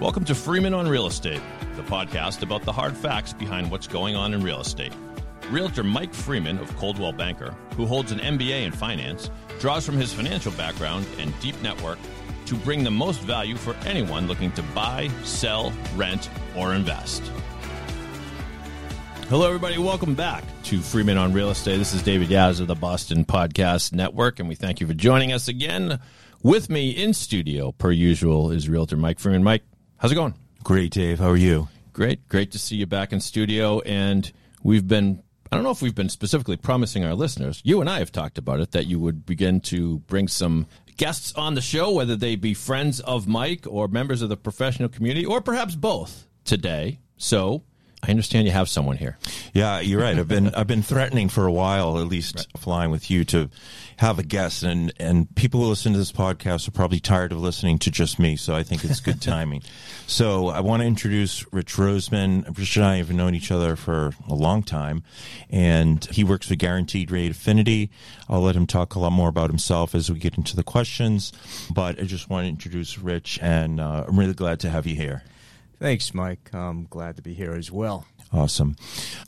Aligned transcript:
Welcome 0.00 0.24
to 0.24 0.34
Freeman 0.34 0.72
on 0.72 0.88
Real 0.88 1.06
Estate, 1.06 1.42
the 1.76 1.82
podcast 1.82 2.42
about 2.42 2.62
the 2.62 2.72
hard 2.72 2.96
facts 2.96 3.34
behind 3.34 3.70
what's 3.70 3.86
going 3.86 4.16
on 4.16 4.32
in 4.32 4.42
real 4.42 4.62
estate. 4.62 4.94
Realtor 5.50 5.84
Mike 5.84 6.14
Freeman 6.14 6.56
of 6.56 6.74
Coldwell 6.78 7.12
Banker, 7.12 7.54
who 7.76 7.84
holds 7.84 8.10
an 8.10 8.18
MBA 8.18 8.64
in 8.64 8.72
finance, 8.72 9.30
draws 9.58 9.84
from 9.84 9.98
his 9.98 10.10
financial 10.10 10.52
background 10.52 11.04
and 11.18 11.38
deep 11.40 11.60
network 11.60 11.98
to 12.46 12.54
bring 12.54 12.82
the 12.82 12.90
most 12.90 13.20
value 13.20 13.56
for 13.56 13.74
anyone 13.84 14.26
looking 14.26 14.50
to 14.52 14.62
buy, 14.74 15.10
sell, 15.22 15.70
rent, 15.96 16.30
or 16.56 16.72
invest. 16.72 17.22
Hello, 19.28 19.46
everybody. 19.48 19.76
Welcome 19.76 20.14
back 20.14 20.44
to 20.62 20.80
Freeman 20.80 21.18
on 21.18 21.34
Real 21.34 21.50
Estate. 21.50 21.76
This 21.76 21.92
is 21.92 22.02
David 22.02 22.30
Yaz 22.30 22.58
of 22.58 22.68
the 22.68 22.74
Boston 22.74 23.26
Podcast 23.26 23.92
Network, 23.92 24.40
and 24.40 24.48
we 24.48 24.54
thank 24.54 24.80
you 24.80 24.86
for 24.86 24.94
joining 24.94 25.30
us 25.30 25.46
again. 25.46 26.00
With 26.42 26.70
me 26.70 26.88
in 26.88 27.12
studio, 27.12 27.72
per 27.72 27.90
usual, 27.90 28.50
is 28.50 28.66
Realtor 28.66 28.96
Mike 28.96 29.18
Freeman. 29.18 29.44
Mike, 29.44 29.62
how's 30.00 30.10
it 30.10 30.16
going? 30.16 30.34
Great, 30.64 30.92
Dave. 30.92 31.18
How 31.18 31.28
are 31.28 31.36
you? 31.36 31.68
Great. 31.92 32.26
Great 32.28 32.50
to 32.52 32.58
see 32.58 32.76
you 32.76 32.86
back 32.86 33.12
in 33.12 33.20
studio. 33.20 33.80
And 33.80 34.30
we've 34.62 34.88
been, 34.88 35.22
I 35.52 35.56
don't 35.56 35.62
know 35.62 35.70
if 35.70 35.82
we've 35.82 35.94
been 35.94 36.08
specifically 36.08 36.56
promising 36.56 37.04
our 37.04 37.14
listeners, 37.14 37.60
you 37.64 37.80
and 37.80 37.88
I 37.88 37.98
have 37.98 38.10
talked 38.10 38.38
about 38.38 38.60
it, 38.60 38.72
that 38.72 38.86
you 38.86 38.98
would 38.98 39.26
begin 39.26 39.60
to 39.62 39.98
bring 40.00 40.26
some 40.26 40.66
guests 40.96 41.34
on 41.34 41.54
the 41.54 41.60
show, 41.60 41.92
whether 41.92 42.16
they 42.16 42.34
be 42.34 42.54
friends 42.54 43.00
of 43.00 43.28
Mike 43.28 43.66
or 43.68 43.88
members 43.88 44.22
of 44.22 44.30
the 44.30 44.36
professional 44.36 44.88
community, 44.88 45.26
or 45.26 45.40
perhaps 45.40 45.74
both 45.76 46.26
today. 46.44 47.00
So 47.16 47.62
I 48.02 48.10
understand 48.10 48.46
you 48.46 48.52
have 48.52 48.68
someone 48.68 48.96
here. 48.96 49.18
Yeah, 49.52 49.80
you're 49.80 50.00
right. 50.00 50.18
I've 50.18 50.28
been 50.28 50.54
I've 50.54 50.66
been 50.66 50.82
threatening 50.82 51.28
for 51.28 51.46
a 51.46 51.52
while, 51.52 51.98
at 51.98 52.06
least 52.06 52.36
right. 52.36 52.46
flying 52.56 52.90
with 52.90 53.10
you, 53.10 53.24
to 53.26 53.50
have 53.98 54.18
a 54.18 54.22
guest, 54.22 54.62
and 54.62 54.90
and 54.98 55.34
people 55.34 55.60
who 55.60 55.66
listen 55.66 55.92
to 55.92 55.98
this 55.98 56.12
podcast 56.12 56.66
are 56.66 56.70
probably 56.70 56.98
tired 56.98 57.30
of 57.30 57.38
listening 57.38 57.78
to 57.80 57.90
just 57.90 58.18
me. 58.18 58.36
So 58.36 58.54
I 58.54 58.62
think 58.62 58.84
it's 58.84 59.00
good 59.00 59.20
timing. 59.22 59.62
So 60.06 60.48
I 60.48 60.60
want 60.60 60.80
to 60.80 60.86
introduce 60.86 61.44
Rich 61.52 61.74
Roseman. 61.74 62.56
Rich 62.56 62.76
and 62.76 62.86
I 62.86 62.96
have 62.96 63.12
known 63.12 63.34
each 63.34 63.50
other 63.52 63.76
for 63.76 64.12
a 64.28 64.34
long 64.34 64.62
time, 64.62 65.02
and 65.50 66.02
he 66.06 66.24
works 66.24 66.48
for 66.48 66.54
Guaranteed 66.54 67.10
Rate 67.10 67.32
Affinity. 67.32 67.90
I'll 68.30 68.40
let 68.40 68.56
him 68.56 68.66
talk 68.66 68.94
a 68.94 68.98
lot 68.98 69.12
more 69.12 69.28
about 69.28 69.50
himself 69.50 69.94
as 69.94 70.10
we 70.10 70.18
get 70.18 70.38
into 70.38 70.56
the 70.56 70.62
questions, 70.62 71.32
but 71.70 72.00
I 72.00 72.04
just 72.04 72.30
want 72.30 72.44
to 72.44 72.48
introduce 72.48 72.98
Rich, 72.98 73.38
and 73.42 73.78
uh, 73.78 74.04
I'm 74.08 74.18
really 74.18 74.34
glad 74.34 74.60
to 74.60 74.70
have 74.70 74.86
you 74.86 74.96
here. 74.96 75.22
Thanks, 75.80 76.12
Mike. 76.12 76.50
I'm 76.52 76.84
glad 76.84 77.16
to 77.16 77.22
be 77.22 77.32
here 77.32 77.54
as 77.54 77.72
well. 77.72 78.06
Awesome. 78.34 78.76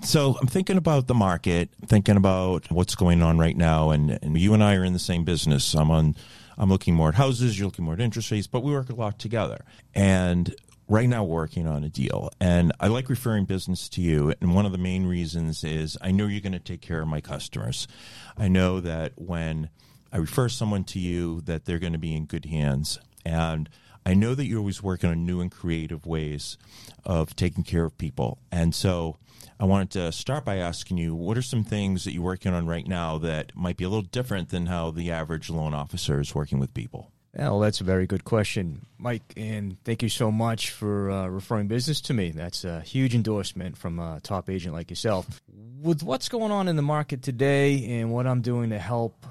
So 0.05 0.36
I'm 0.39 0.47
thinking 0.47 0.77
about 0.77 1.06
the 1.06 1.14
market, 1.14 1.70
thinking 1.86 2.19
about 2.19 2.70
what's 2.70 2.95
going 2.95 3.22
on 3.22 3.39
right 3.39 3.56
now, 3.56 3.89
and, 3.89 4.19
and 4.22 4.39
you 4.39 4.53
and 4.53 4.62
I 4.62 4.75
are 4.77 4.84
in 4.84 4.92
the 4.92 4.98
same 4.98 5.25
business. 5.25 5.75
I'm 5.75 5.91
on, 5.91 6.14
I'm 6.58 6.69
looking 6.69 6.95
more 6.95 7.08
at 7.08 7.14
houses, 7.14 7.58
you're 7.58 7.69
looking 7.69 7.86
more 7.86 7.95
at 7.95 8.00
interest 8.00 8.30
rates, 8.30 8.47
but 8.47 8.62
we 8.62 8.70
work 8.70 8.91
a 8.91 8.95
lot 8.95 9.19
together. 9.19 9.64
And 9.95 10.55
right 10.89 11.08
now 11.08 11.25
we're 11.25 11.36
working 11.36 11.67
on 11.67 11.84
a 11.84 11.89
deal 11.89 12.28
and 12.39 12.70
I 12.78 12.89
like 12.89 13.08
referring 13.08 13.47
business 13.47 13.89
to 13.89 14.03
you 14.03 14.34
and 14.42 14.55
one 14.55 14.67
of 14.67 14.73
the 14.73 14.78
main 14.78 15.06
reasons 15.06 15.64
is 15.64 15.97
I 16.03 16.11
know 16.11 16.27
you're 16.27 16.41
going 16.42 16.53
to 16.53 16.58
take 16.58 16.83
care 16.83 17.00
of 17.00 17.08
my 17.08 17.23
customers. 17.23 17.89
I 18.36 18.48
know 18.48 18.80
that 18.80 19.12
when 19.17 19.70
I 20.12 20.19
refer 20.19 20.50
someone 20.50 20.84
to 20.84 20.98
you 20.98 21.41
that 21.42 21.64
they're 21.64 21.78
going 21.78 21.95
to 21.95 21.98
be 21.98 22.14
in 22.14 22.27
good 22.27 22.45
hands 22.45 22.98
and 23.25 23.69
I 24.05 24.15
know 24.15 24.34
that 24.34 24.47
you're 24.47 24.59
always 24.59 24.83
working 24.83 25.11
on 25.11 25.25
new 25.25 25.41
and 25.41 25.51
creative 25.51 26.06
ways 26.06 26.59
of 27.05 27.37
taking 27.37 27.64
care 27.64 27.84
of 27.84 27.97
people. 27.98 28.39
And 28.51 28.75
so 28.75 29.17
I 29.61 29.64
wanted 29.64 29.91
to 29.92 30.12
start 30.12 30.45
by 30.45 30.56
asking 30.56 30.98
you 30.98 31.14
what 31.14 31.39
are 31.39 31.42
some 31.42 31.62
things 31.62 32.05
that 32.05 32.12
you're 32.12 32.23
working 32.23 32.53
on 32.53 32.67
right 32.67 32.87
now 32.87 33.19
that 33.19 33.55
might 33.55 33.77
be 33.77 33.84
a 33.84 33.89
little 33.89 34.03
different 34.03 34.48
than 34.48 34.67
how 34.67 34.91
the 34.91 35.11
average 35.11 35.51
loan 35.51 35.73
officer 35.75 36.20
is 36.20 36.34
working 36.34 36.59
with 36.59 36.75
people? 36.75 37.12
Well, 37.34 37.61
that's 37.61 37.81
a 37.81 37.84
very 37.84 38.06
good 38.06 38.25
question, 38.25 38.84
Mike. 38.98 39.33
And 39.36 39.83
thank 39.84 40.03
you 40.03 40.11
so 40.11 40.31
much 40.31 40.70
for 40.70 41.11
uh, 41.11 41.29
referring 41.29 41.67
business 41.67 42.01
to 42.02 42.14
me. 42.14 42.30
That's 42.30 42.64
a 42.64 42.80
huge 42.80 43.14
endorsement 43.14 43.79
from 43.79 43.98
a 43.98 44.20
top 44.23 44.51
agent 44.51 44.74
like 44.74 44.91
yourself. 44.91 45.41
With 45.80 46.02
what's 46.02 46.29
going 46.29 46.52
on 46.52 46.68
in 46.68 46.77
the 46.77 46.83
market 46.83 47.23
today 47.23 48.01
and 48.01 48.13
what 48.13 48.27
I'm 48.27 48.42
doing 48.42 48.70
to 48.70 48.79
help 48.79 49.27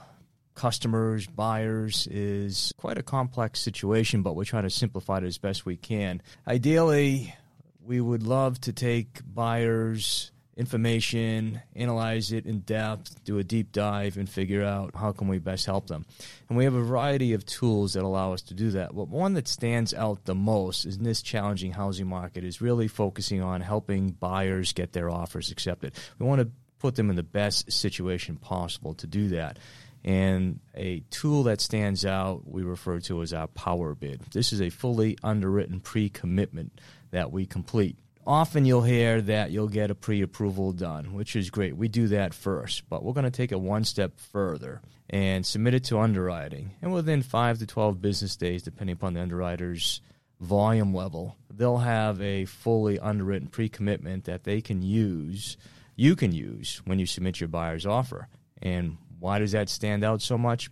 customers, 0.56 1.28
buyers 1.28 2.08
is 2.12 2.74
quite 2.78 2.98
a 2.98 3.04
complex 3.04 3.60
situation, 3.60 4.22
but 4.22 4.36
we're 4.36 4.44
trying 4.44 4.64
to 4.64 4.70
simplify 4.70 5.18
it 5.18 5.24
as 5.24 5.38
best 5.38 5.66
we 5.66 5.78
can. 5.78 6.22
Ideally, 6.48 7.34
we 7.84 8.02
would 8.02 8.24
love 8.24 8.60
to 8.62 8.74
take 8.74 9.20
buyers' 9.26 10.32
information, 10.58 11.62
analyze 11.76 12.32
it 12.32 12.46
in 12.46 12.60
depth, 12.60 13.24
do 13.24 13.40
a 13.40 13.44
deep 13.44 13.72
dive, 13.72 14.18
and 14.18 14.30
figure 14.30 14.64
out 14.64 14.96
how 14.96 15.12
can 15.12 15.28
we 15.28 15.40
best 15.40 15.66
help 15.66 15.88
them. 15.88 16.06
And 16.50 16.58
we 16.58 16.66
have 16.66 16.76
a 16.76 16.82
variety 16.82 17.34
of 17.34 17.46
tools 17.46 17.94
that 17.94 18.04
allow 18.04 18.34
us 18.34 18.42
to 18.44 18.54
do 18.54 18.72
that. 18.72 18.94
But 18.94 19.08
one 19.08 19.34
that 19.34 19.48
stands 19.48 19.94
out 19.94 20.26
the 20.26 20.36
most 20.36 20.86
in 20.86 21.04
this 21.04 21.22
challenging 21.22 21.72
housing 21.72 22.08
market 22.08 22.44
is 22.44 22.62
really 22.62 22.88
focusing 22.88 23.42
on 23.42 23.62
helping 23.62 24.12
buyers 24.12 24.74
get 24.74 24.94
their 24.94 25.10
offers 25.10 25.52
accepted. 25.52 25.94
We 26.20 26.26
want 26.26 26.42
to 26.42 26.52
put 26.80 26.96
them 26.96 27.10
in 27.10 27.16
the 27.16 27.24
best 27.24 27.72
situation 27.72 28.36
possible 28.36 28.94
to 28.96 29.08
do 29.08 29.30
that. 29.30 29.58
And 30.04 30.60
a 30.76 31.02
tool 31.12 31.44
that 31.44 31.62
stands 31.62 32.06
out 32.06 32.50
we 32.50 32.64
refer 32.64 33.00
to 33.02 33.22
as 33.22 33.34
our 33.34 33.48
power 33.48 33.94
bid. 33.94 34.22
This 34.32 34.52
is 34.52 34.62
a 34.62 34.70
fully 34.70 35.18
underwritten 35.24 35.80
pre 35.80 36.10
commitment 36.10 36.80
that 37.12 37.32
we 37.32 37.46
complete. 37.46 38.00
Often 38.26 38.66
you'll 38.66 38.84
hear 38.84 39.20
that 39.22 39.52
you'll 39.52 39.68
get 39.68 39.92
a 39.92 39.96
pre 39.96 40.22
approval 40.22 40.74
done, 40.74 41.14
which 41.14 41.36
is 41.36 41.50
great. 41.50 41.76
We 41.76 41.88
do 41.88 42.08
that 42.10 42.34
first, 42.34 42.88
but 42.90 43.04
we're 43.04 43.14
going 43.14 43.26
to 43.26 43.32
take 43.32 43.52
it 43.52 43.60
one 43.60 43.84
step 43.84 44.20
further 44.20 44.82
and 45.10 45.46
submit 45.46 45.74
it 45.74 45.84
to 45.86 46.00
underwriting. 46.00 46.72
And 46.82 46.94
within 46.94 47.22
5 47.22 47.60
to 47.60 47.66
12 47.66 48.02
business 48.02 48.36
days, 48.36 48.64
depending 48.64 48.94
upon 48.94 49.14
the 49.14 49.22
underwriter's 49.22 50.02
volume 50.40 50.94
level, 50.94 51.36
they'll 51.54 51.78
have 51.78 52.22
a 52.22 52.46
fully 52.46 53.00
underwritten 53.00 53.48
pre 53.48 53.70
commitment 53.70 54.26
that 54.26 54.44
they 54.44 54.62
can 54.62 54.82
use, 54.82 55.58
you 55.96 56.16
can 56.16 56.32
use 56.32 56.82
when 56.86 57.00
you 57.00 57.06
submit 57.06 57.40
your 57.40 57.50
buyer's 57.50 57.86
offer. 57.86 58.28
And 58.62 58.98
why 59.22 59.40
does 59.40 59.54
that 59.54 59.70
stand 59.70 60.04
out 60.04 60.22
so 60.22 60.38
much? 60.38 60.70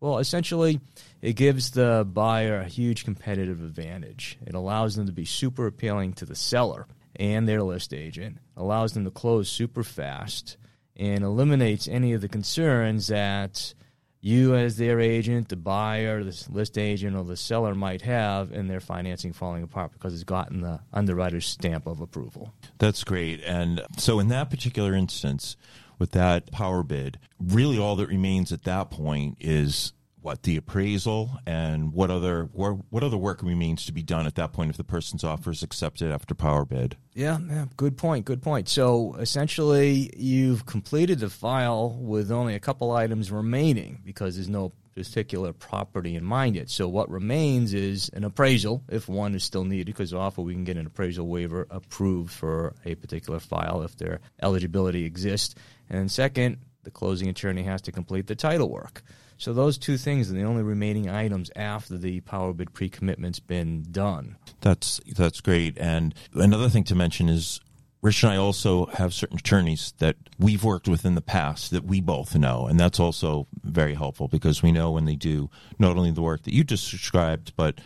Well, 0.00 0.18
essentially, 0.18 0.80
it 1.20 1.34
gives 1.34 1.72
the 1.72 2.08
buyer 2.10 2.58
a 2.58 2.64
huge 2.64 3.04
competitive 3.04 3.60
advantage. 3.60 4.38
It 4.46 4.54
allows 4.54 4.96
them 4.96 5.06
to 5.06 5.12
be 5.12 5.26
super 5.26 5.66
appealing 5.66 6.14
to 6.14 6.24
the 6.24 6.34
seller 6.34 6.86
and 7.16 7.46
their 7.46 7.62
list 7.62 7.92
agent, 7.92 8.38
allows 8.56 8.94
them 8.94 9.04
to 9.04 9.10
close 9.10 9.50
super 9.50 9.82
fast, 9.82 10.56
and 10.96 11.22
eliminates 11.22 11.86
any 11.86 12.14
of 12.14 12.22
the 12.22 12.28
concerns 12.28 13.08
that 13.08 13.74
you, 14.22 14.54
as 14.54 14.78
their 14.78 15.00
agent, 15.00 15.48
the 15.48 15.56
buyer, 15.56 16.24
the 16.24 16.46
list 16.50 16.78
agent, 16.78 17.16
or 17.16 17.24
the 17.24 17.36
seller 17.36 17.74
might 17.74 18.02
have 18.02 18.52
in 18.52 18.68
their 18.68 18.80
financing 18.80 19.34
falling 19.34 19.62
apart 19.62 19.92
because 19.92 20.14
it's 20.14 20.24
gotten 20.24 20.62
the 20.62 20.80
underwriter's 20.92 21.46
stamp 21.46 21.86
of 21.86 22.00
approval. 22.00 22.54
That's 22.78 23.04
great. 23.04 23.42
And 23.44 23.82
so, 23.98 24.18
in 24.18 24.28
that 24.28 24.48
particular 24.48 24.94
instance, 24.94 25.56
with 26.00 26.10
that 26.12 26.50
power 26.50 26.82
bid, 26.82 27.18
really 27.38 27.78
all 27.78 27.94
that 27.96 28.08
remains 28.08 28.50
at 28.50 28.64
that 28.64 28.90
point 28.90 29.36
is 29.38 29.92
what 30.22 30.42
the 30.42 30.56
appraisal 30.56 31.30
and 31.46 31.92
what 31.92 32.10
other 32.10 32.44
what 32.52 33.02
other 33.02 33.16
work 33.16 33.42
remains 33.42 33.86
to 33.86 33.92
be 33.92 34.02
done 34.02 34.26
at 34.26 34.34
that 34.34 34.52
point 34.52 34.70
if 34.70 34.76
the 34.76 34.84
person's 34.84 35.24
offer 35.24 35.50
is 35.50 35.62
accepted 35.62 36.10
after 36.10 36.34
power 36.34 36.64
bid. 36.64 36.96
Yeah, 37.14 37.38
yeah, 37.48 37.66
good 37.76 37.96
point. 37.96 38.24
Good 38.24 38.42
point. 38.42 38.68
So 38.68 39.14
essentially, 39.14 40.10
you've 40.16 40.66
completed 40.66 41.20
the 41.20 41.30
file 41.30 41.96
with 41.98 42.30
only 42.30 42.54
a 42.54 42.60
couple 42.60 42.92
items 42.92 43.30
remaining 43.30 44.00
because 44.04 44.36
there's 44.36 44.48
no 44.48 44.72
particular 44.94 45.52
property 45.52 46.16
in 46.16 46.24
mind 46.24 46.56
yet. 46.56 46.68
So 46.68 46.88
what 46.88 47.10
remains 47.10 47.72
is 47.74 48.10
an 48.10 48.24
appraisal, 48.24 48.82
if 48.88 49.08
one 49.08 49.34
is 49.34 49.44
still 49.44 49.64
needed, 49.64 49.86
because 49.86 50.12
often 50.12 50.44
we 50.44 50.52
can 50.52 50.64
get 50.64 50.76
an 50.76 50.86
appraisal 50.86 51.26
waiver 51.26 51.66
approved 51.70 52.32
for 52.32 52.74
a 52.84 52.94
particular 52.96 53.40
file 53.40 53.82
if 53.82 53.96
their 53.96 54.20
eligibility 54.42 55.04
exists. 55.04 55.54
And 55.88 56.10
second, 56.10 56.58
the 56.82 56.90
closing 56.90 57.28
attorney 57.28 57.62
has 57.62 57.82
to 57.82 57.92
complete 57.92 58.26
the 58.26 58.34
title 58.34 58.70
work. 58.70 59.02
So 59.36 59.54
those 59.54 59.78
two 59.78 59.96
things 59.96 60.30
are 60.30 60.34
the 60.34 60.42
only 60.42 60.62
remaining 60.62 61.08
items 61.08 61.50
after 61.56 61.96
the 61.96 62.20
power 62.20 62.52
bid 62.52 62.74
pre-commitment's 62.74 63.40
been 63.40 63.86
done. 63.90 64.36
That's 64.60 65.00
that's 65.16 65.40
great. 65.40 65.78
And 65.78 66.14
another 66.34 66.68
thing 66.68 66.84
to 66.84 66.94
mention 66.94 67.28
is 67.28 67.60
Rich 68.02 68.22
and 68.22 68.32
I 68.32 68.36
also 68.36 68.86
have 68.86 69.12
certain 69.12 69.38
attorneys 69.38 69.92
that 69.98 70.16
we've 70.38 70.64
worked 70.64 70.88
with 70.88 71.04
in 71.04 71.16
the 71.16 71.20
past 71.20 71.70
that 71.70 71.84
we 71.84 72.00
both 72.00 72.34
know, 72.34 72.66
and 72.66 72.80
that's 72.80 72.98
also 72.98 73.46
very 73.62 73.94
helpful 73.94 74.26
because 74.26 74.62
we 74.62 74.72
know 74.72 74.90
when 74.90 75.04
they 75.04 75.16
do 75.16 75.50
not 75.78 75.98
only 75.98 76.10
the 76.10 76.22
work 76.22 76.44
that 76.44 76.54
you 76.54 76.64
just 76.64 76.90
described, 76.90 77.52
but 77.56 77.78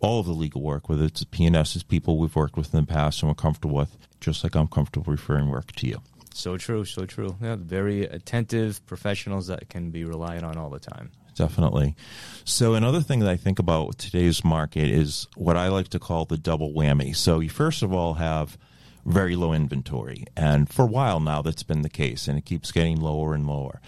all 0.00 0.20
of 0.20 0.26
the 0.26 0.32
legal 0.32 0.62
work, 0.62 0.88
whether 0.88 1.04
it's 1.04 1.22
P&S's 1.24 1.82
people 1.82 2.16
we've 2.18 2.36
worked 2.36 2.56
with 2.56 2.72
in 2.72 2.80
the 2.80 2.86
past 2.86 3.22
and 3.22 3.28
we're 3.28 3.34
comfortable 3.34 3.76
with, 3.76 3.98
just 4.20 4.42
like 4.42 4.54
I'm 4.54 4.68
comfortable 4.68 5.12
referring 5.12 5.48
work 5.48 5.72
to 5.72 5.86
you. 5.86 6.00
So 6.38 6.56
true, 6.56 6.84
so 6.84 7.04
true. 7.04 7.36
Yeah, 7.42 7.56
very 7.58 8.04
attentive 8.04 8.86
professionals 8.86 9.48
that 9.48 9.68
can 9.68 9.90
be 9.90 10.04
relied 10.04 10.44
on 10.44 10.56
all 10.56 10.70
the 10.70 10.78
time. 10.78 11.10
Definitely. 11.34 11.96
So 12.44 12.74
another 12.74 13.00
thing 13.00 13.18
that 13.20 13.28
I 13.28 13.36
think 13.36 13.58
about 13.58 13.98
today's 13.98 14.44
market 14.44 14.88
is 14.88 15.26
what 15.34 15.56
I 15.56 15.66
like 15.66 15.88
to 15.88 15.98
call 15.98 16.26
the 16.26 16.38
double 16.38 16.72
whammy. 16.72 17.14
So 17.16 17.40
you 17.40 17.48
first 17.50 17.82
of 17.82 17.92
all 17.92 18.14
have 18.14 18.56
very 19.04 19.34
low 19.34 19.52
inventory, 19.52 20.26
and 20.36 20.68
for 20.68 20.82
a 20.82 20.86
while 20.86 21.18
now 21.18 21.42
that's 21.42 21.64
been 21.64 21.82
the 21.82 21.88
case, 21.88 22.28
and 22.28 22.38
it 22.38 22.44
keeps 22.44 22.70
getting 22.70 23.00
lower 23.00 23.34
and 23.34 23.44
lower. 23.44 23.80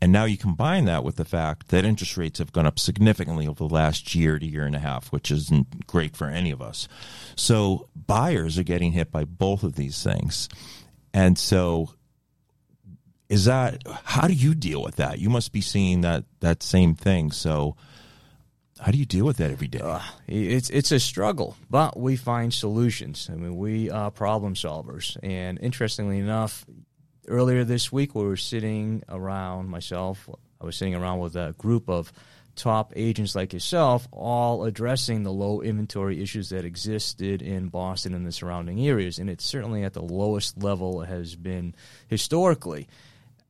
And 0.00 0.10
now 0.10 0.24
you 0.24 0.36
combine 0.36 0.86
that 0.86 1.04
with 1.04 1.14
the 1.14 1.24
fact 1.24 1.68
that 1.68 1.84
interest 1.84 2.16
rates 2.16 2.40
have 2.40 2.52
gone 2.52 2.66
up 2.66 2.80
significantly 2.80 3.46
over 3.46 3.68
the 3.68 3.72
last 3.72 4.12
year 4.16 4.40
to 4.40 4.46
year 4.46 4.66
and 4.66 4.74
a 4.74 4.80
half, 4.80 5.12
which 5.12 5.30
isn't 5.30 5.86
great 5.86 6.16
for 6.16 6.26
any 6.26 6.50
of 6.50 6.60
us. 6.60 6.88
So 7.36 7.88
buyers 7.94 8.58
are 8.58 8.64
getting 8.64 8.90
hit 8.90 9.12
by 9.12 9.24
both 9.24 9.62
of 9.62 9.76
these 9.76 10.02
things. 10.02 10.48
And 11.14 11.38
so 11.38 11.90
is 13.28 13.46
that 13.46 13.82
how 14.04 14.28
do 14.28 14.34
you 14.34 14.54
deal 14.54 14.82
with 14.82 14.96
that? 14.96 15.18
You 15.18 15.30
must 15.30 15.52
be 15.52 15.62
seeing 15.62 16.02
that 16.02 16.24
that 16.40 16.62
same 16.62 16.94
thing. 16.94 17.30
So 17.30 17.76
how 18.78 18.90
do 18.90 18.98
you 18.98 19.06
deal 19.06 19.24
with 19.24 19.38
that 19.38 19.50
every 19.50 19.68
day? 19.68 19.80
Uh, 19.80 20.02
it's 20.26 20.68
it's 20.68 20.92
a 20.92 21.00
struggle, 21.00 21.56
but 21.70 21.98
we 21.98 22.16
find 22.16 22.52
solutions. 22.52 23.30
I 23.32 23.36
mean, 23.36 23.56
we 23.56 23.90
are 23.90 24.10
problem 24.10 24.54
solvers. 24.54 25.16
And 25.22 25.58
interestingly 25.62 26.18
enough, 26.18 26.66
earlier 27.28 27.64
this 27.64 27.90
week 27.90 28.14
we 28.14 28.24
were 28.24 28.36
sitting 28.36 29.02
around 29.08 29.68
myself. 29.68 30.28
I 30.60 30.66
was 30.66 30.76
sitting 30.76 30.94
around 30.94 31.20
with 31.20 31.34
a 31.34 31.54
group 31.56 31.88
of 31.88 32.12
top 32.54 32.92
agents 32.96 33.34
like 33.34 33.52
yourself, 33.52 34.06
all 34.12 34.64
addressing 34.64 35.22
the 35.22 35.32
low 35.32 35.60
inventory 35.60 36.22
issues 36.22 36.50
that 36.50 36.64
existed 36.64 37.42
in 37.42 37.68
Boston 37.68 38.14
and 38.14 38.26
the 38.26 38.32
surrounding 38.32 38.86
areas. 38.86 39.18
And 39.18 39.30
it's 39.30 39.44
certainly 39.44 39.84
at 39.84 39.94
the 39.94 40.02
lowest 40.02 40.62
level 40.62 41.02
it 41.02 41.08
has 41.08 41.34
been 41.34 41.74
historically. 42.08 42.88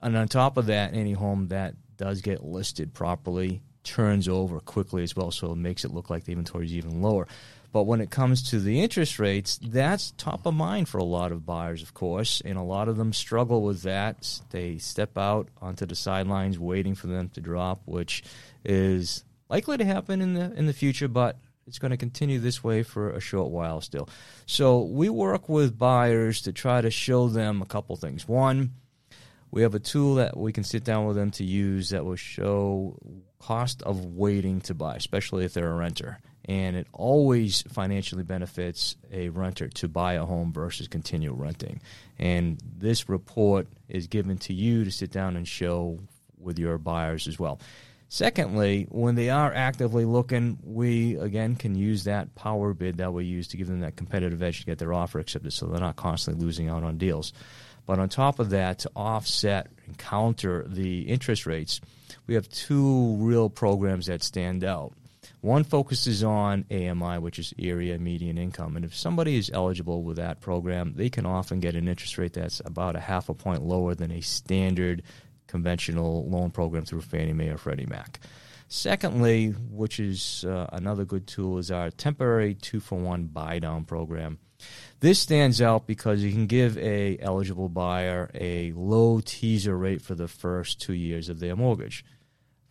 And 0.00 0.16
on 0.16 0.28
top 0.28 0.56
of 0.56 0.66
that, 0.66 0.94
any 0.94 1.12
home 1.12 1.48
that 1.48 1.74
does 1.96 2.20
get 2.20 2.44
listed 2.44 2.94
properly 2.94 3.62
turns 3.84 4.28
over 4.28 4.60
quickly 4.60 5.02
as 5.02 5.16
well, 5.16 5.30
so 5.30 5.52
it 5.52 5.56
makes 5.56 5.84
it 5.84 5.92
look 5.92 6.10
like 6.10 6.24
the 6.24 6.32
inventory 6.32 6.66
is 6.66 6.74
even 6.74 7.02
lower. 7.02 7.26
But 7.72 7.84
when 7.84 8.02
it 8.02 8.10
comes 8.10 8.50
to 8.50 8.60
the 8.60 8.82
interest 8.82 9.18
rates, 9.18 9.58
that's 9.62 10.12
top 10.18 10.44
of 10.44 10.52
mind 10.52 10.90
for 10.90 10.98
a 10.98 11.04
lot 11.04 11.32
of 11.32 11.46
buyers, 11.46 11.82
of 11.82 11.94
course, 11.94 12.42
and 12.44 12.58
a 12.58 12.62
lot 12.62 12.88
of 12.88 12.98
them 12.98 13.14
struggle 13.14 13.62
with 13.62 13.82
that. 13.82 14.40
They 14.50 14.76
step 14.76 15.16
out 15.16 15.48
onto 15.60 15.86
the 15.86 15.94
sidelines 15.94 16.58
waiting 16.58 16.94
for 16.94 17.06
them 17.06 17.30
to 17.30 17.40
drop, 17.40 17.80
which 17.86 18.24
is 18.64 19.24
likely 19.48 19.76
to 19.76 19.84
happen 19.84 20.20
in 20.20 20.34
the 20.34 20.52
in 20.54 20.66
the 20.66 20.72
future, 20.72 21.08
but 21.08 21.38
it's 21.66 21.78
going 21.78 21.90
to 21.90 21.96
continue 21.96 22.38
this 22.38 22.64
way 22.64 22.82
for 22.82 23.10
a 23.10 23.20
short 23.20 23.50
while 23.50 23.80
still. 23.80 24.08
So 24.46 24.82
we 24.82 25.08
work 25.08 25.48
with 25.48 25.78
buyers 25.78 26.42
to 26.42 26.52
try 26.52 26.80
to 26.80 26.90
show 26.90 27.28
them 27.28 27.62
a 27.62 27.66
couple 27.66 27.96
things. 27.96 28.26
One, 28.26 28.72
we 29.50 29.62
have 29.62 29.74
a 29.74 29.78
tool 29.78 30.16
that 30.16 30.36
we 30.36 30.52
can 30.52 30.64
sit 30.64 30.82
down 30.82 31.06
with 31.06 31.16
them 31.16 31.30
to 31.32 31.44
use 31.44 31.90
that 31.90 32.04
will 32.04 32.16
show 32.16 32.98
cost 33.38 33.82
of 33.82 34.04
waiting 34.04 34.60
to 34.62 34.74
buy, 34.74 34.96
especially 34.96 35.44
if 35.44 35.52
they're 35.52 35.70
a 35.70 35.74
renter. 35.74 36.18
And 36.46 36.74
it 36.74 36.88
always 36.92 37.62
financially 37.62 38.24
benefits 38.24 38.96
a 39.12 39.28
renter 39.28 39.68
to 39.68 39.88
buy 39.88 40.14
a 40.14 40.24
home 40.24 40.52
versus 40.52 40.88
continue 40.88 41.32
renting. 41.32 41.80
And 42.18 42.60
this 42.78 43.08
report 43.08 43.68
is 43.88 44.08
given 44.08 44.38
to 44.38 44.52
you 44.52 44.84
to 44.84 44.90
sit 44.90 45.12
down 45.12 45.36
and 45.36 45.46
show 45.46 46.00
with 46.38 46.58
your 46.58 46.78
buyers 46.78 47.28
as 47.28 47.38
well. 47.38 47.60
Secondly, 48.14 48.86
when 48.90 49.14
they 49.14 49.30
are 49.30 49.54
actively 49.54 50.04
looking, 50.04 50.58
we 50.62 51.16
again 51.16 51.56
can 51.56 51.74
use 51.74 52.04
that 52.04 52.34
power 52.34 52.74
bid 52.74 52.98
that 52.98 53.14
we 53.14 53.24
use 53.24 53.48
to 53.48 53.56
give 53.56 53.68
them 53.68 53.80
that 53.80 53.96
competitive 53.96 54.42
edge 54.42 54.60
to 54.60 54.66
get 54.66 54.76
their 54.76 54.92
offer 54.92 55.18
accepted 55.18 55.50
so 55.50 55.64
they're 55.64 55.80
not 55.80 55.96
constantly 55.96 56.44
losing 56.44 56.68
out 56.68 56.82
on 56.82 56.98
deals. 56.98 57.32
But 57.86 57.98
on 57.98 58.10
top 58.10 58.38
of 58.38 58.50
that, 58.50 58.80
to 58.80 58.90
offset 58.94 59.68
and 59.86 59.96
counter 59.96 60.66
the 60.68 61.08
interest 61.08 61.46
rates, 61.46 61.80
we 62.26 62.34
have 62.34 62.50
two 62.50 63.16
real 63.18 63.48
programs 63.48 64.08
that 64.08 64.22
stand 64.22 64.62
out. 64.62 64.92
One 65.40 65.64
focuses 65.64 66.22
on 66.22 66.66
AMI, 66.70 67.18
which 67.18 67.38
is 67.38 67.54
area 67.58 67.98
median 67.98 68.36
income. 68.36 68.76
And 68.76 68.84
if 68.84 68.94
somebody 68.94 69.38
is 69.38 69.50
eligible 69.54 70.02
with 70.02 70.18
that 70.18 70.40
program, 70.40 70.92
they 70.96 71.08
can 71.08 71.24
often 71.24 71.60
get 71.60 71.76
an 71.76 71.88
interest 71.88 72.18
rate 72.18 72.34
that's 72.34 72.60
about 72.62 72.94
a 72.94 73.00
half 73.00 73.30
a 73.30 73.34
point 73.34 73.62
lower 73.62 73.94
than 73.94 74.10
a 74.10 74.20
standard 74.20 75.02
conventional 75.52 76.28
loan 76.28 76.50
program 76.50 76.84
through 76.84 77.02
Fannie 77.02 77.34
Mae 77.34 77.50
or 77.50 77.58
Freddie 77.58 77.86
Mac. 77.86 78.18
Secondly, 78.68 79.50
which 79.50 80.00
is 80.00 80.46
uh, 80.48 80.66
another 80.72 81.04
good 81.04 81.26
tool, 81.26 81.58
is 81.58 81.70
our 81.70 81.90
temporary 81.90 82.54
two 82.54 82.80
for 82.80 82.98
one 82.98 83.24
buy 83.24 83.58
down 83.58 83.84
program. 83.84 84.38
This 85.00 85.18
stands 85.18 85.60
out 85.60 85.86
because 85.86 86.22
you 86.22 86.32
can 86.32 86.46
give 86.46 86.78
a 86.78 87.18
eligible 87.20 87.68
buyer 87.68 88.30
a 88.34 88.72
low 88.72 89.20
teaser 89.22 89.76
rate 89.76 90.00
for 90.00 90.14
the 90.14 90.28
first 90.28 90.80
two 90.80 90.94
years 90.94 91.28
of 91.28 91.38
their 91.38 91.54
mortgage. 91.54 92.02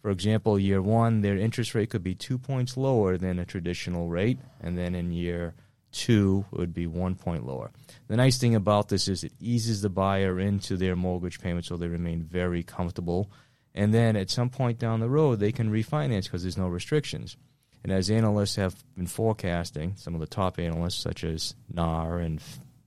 For 0.01 0.10
example, 0.10 0.57
year 0.57 0.81
one, 0.81 1.22
their 1.22 1.38
interest 1.38 1.75
rate 1.75 1.92
could 1.92 2.04
be 2.04 2.16
two 2.16 2.39
points 2.39 2.75
lower 2.75 3.16
than 3.18 3.38
a 3.38 3.45
traditional 3.45 4.10
rate, 4.10 4.39
and 4.60 4.75
then 4.75 4.95
in 4.95 5.12
year 5.12 5.54
two, 5.91 6.45
would 6.51 6.73
be 6.73 6.88
one 6.88 7.15
point 7.15 7.45
lower. 7.45 7.71
The 8.07 8.17
nice 8.17 8.38
thing 8.38 8.55
about 8.55 8.89
this 8.89 9.07
is 9.07 9.23
it 9.23 9.33
eases 9.39 9.81
the 9.81 9.89
buyer 9.89 10.39
into 10.39 10.77
their 10.77 10.95
mortgage 10.95 11.39
payment 11.39 11.65
so 11.65 11.77
they 11.77 11.88
remain 11.88 12.23
very 12.23 12.63
comfortable. 12.63 13.31
And 13.73 13.93
then 13.93 14.15
at 14.15 14.29
some 14.29 14.49
point 14.49 14.79
down 14.79 14.99
the 14.99 15.09
road, 15.09 15.39
they 15.39 15.51
can 15.51 15.71
refinance 15.71 16.23
because 16.23 16.43
there's 16.43 16.57
no 16.57 16.67
restrictions. 16.67 17.38
And 17.83 17.91
as 17.91 18.09
analysts 18.09 18.57
have 18.57 18.75
been 18.95 19.07
forecasting, 19.07 19.95
some 19.95 20.13
of 20.13 20.19
the 20.19 20.27
top 20.27 20.59
analysts, 20.59 20.99
such 20.99 21.23
as 21.23 21.55
NAR 21.73 22.19
and 22.19 22.41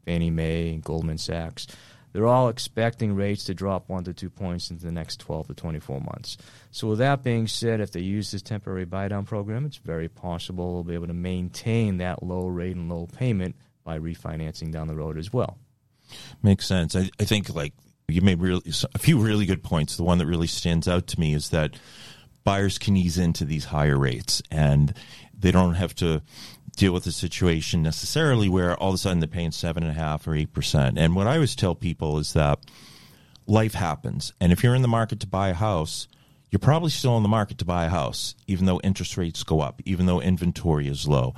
Fannie 0.04 0.30
Mae 0.30 0.72
and 0.72 0.84
Goldman 0.84 1.18
Sachs, 1.18 1.66
they're 2.14 2.28
all 2.28 2.48
expecting 2.48 3.16
rates 3.16 3.42
to 3.44 3.54
drop 3.54 3.88
one 3.88 4.04
to 4.04 4.14
two 4.14 4.30
points 4.30 4.70
in 4.70 4.78
the 4.78 4.92
next 4.92 5.18
12 5.18 5.48
to 5.48 5.54
24 5.54 6.00
months. 6.00 6.36
So, 6.70 6.86
with 6.88 6.98
that 6.98 7.24
being 7.24 7.48
said, 7.48 7.80
if 7.80 7.90
they 7.90 8.00
use 8.00 8.30
this 8.30 8.40
temporary 8.40 8.84
buy 8.84 9.08
down 9.08 9.24
program, 9.24 9.66
it's 9.66 9.78
very 9.78 10.08
possible 10.08 10.74
they'll 10.74 10.84
be 10.84 10.94
able 10.94 11.08
to 11.08 11.12
maintain 11.12 11.98
that 11.98 12.22
low 12.22 12.46
rate 12.46 12.76
and 12.76 12.88
low 12.88 13.06
payment 13.06 13.56
by 13.82 13.98
refinancing 13.98 14.70
down 14.70 14.86
the 14.86 14.94
road 14.94 15.18
as 15.18 15.32
well. 15.32 15.58
Makes 16.40 16.66
sense. 16.66 16.94
I, 16.94 17.10
I 17.18 17.24
think, 17.24 17.52
like, 17.52 17.72
you 18.06 18.20
made 18.20 18.40
really, 18.40 18.62
a 18.94 18.98
few 18.98 19.18
really 19.18 19.44
good 19.44 19.64
points. 19.64 19.96
The 19.96 20.04
one 20.04 20.18
that 20.18 20.26
really 20.26 20.46
stands 20.46 20.86
out 20.86 21.08
to 21.08 21.20
me 21.20 21.34
is 21.34 21.48
that 21.48 21.74
buyers 22.44 22.78
can 22.78 22.96
ease 22.96 23.18
into 23.18 23.44
these 23.44 23.64
higher 23.64 23.98
rates 23.98 24.40
and 24.52 24.94
they 25.36 25.50
don't 25.50 25.74
have 25.74 25.94
to 25.96 26.22
deal 26.74 26.92
with 26.92 27.06
a 27.06 27.12
situation 27.12 27.82
necessarily 27.82 28.48
where 28.48 28.76
all 28.76 28.90
of 28.90 28.94
a 28.94 28.98
sudden 28.98 29.20
they're 29.20 29.28
paying 29.28 29.52
seven 29.52 29.82
and 29.82 29.92
a 29.92 29.94
half 29.94 30.26
or 30.26 30.34
eight 30.34 30.52
percent. 30.52 30.98
And 30.98 31.14
what 31.14 31.26
I 31.26 31.34
always 31.34 31.56
tell 31.56 31.74
people 31.74 32.18
is 32.18 32.32
that 32.32 32.58
life 33.46 33.74
happens. 33.74 34.32
And 34.40 34.52
if 34.52 34.62
you're 34.62 34.74
in 34.74 34.82
the 34.82 34.88
market 34.88 35.20
to 35.20 35.26
buy 35.26 35.48
a 35.48 35.54
house, 35.54 36.08
you're 36.50 36.60
probably 36.60 36.90
still 36.90 37.16
in 37.16 37.22
the 37.22 37.28
market 37.28 37.58
to 37.58 37.64
buy 37.64 37.86
a 37.86 37.88
house, 37.88 38.34
even 38.46 38.66
though 38.66 38.80
interest 38.84 39.16
rates 39.16 39.42
go 39.42 39.60
up, 39.60 39.82
even 39.84 40.06
though 40.06 40.20
inventory 40.20 40.86
is 40.88 41.08
low. 41.08 41.34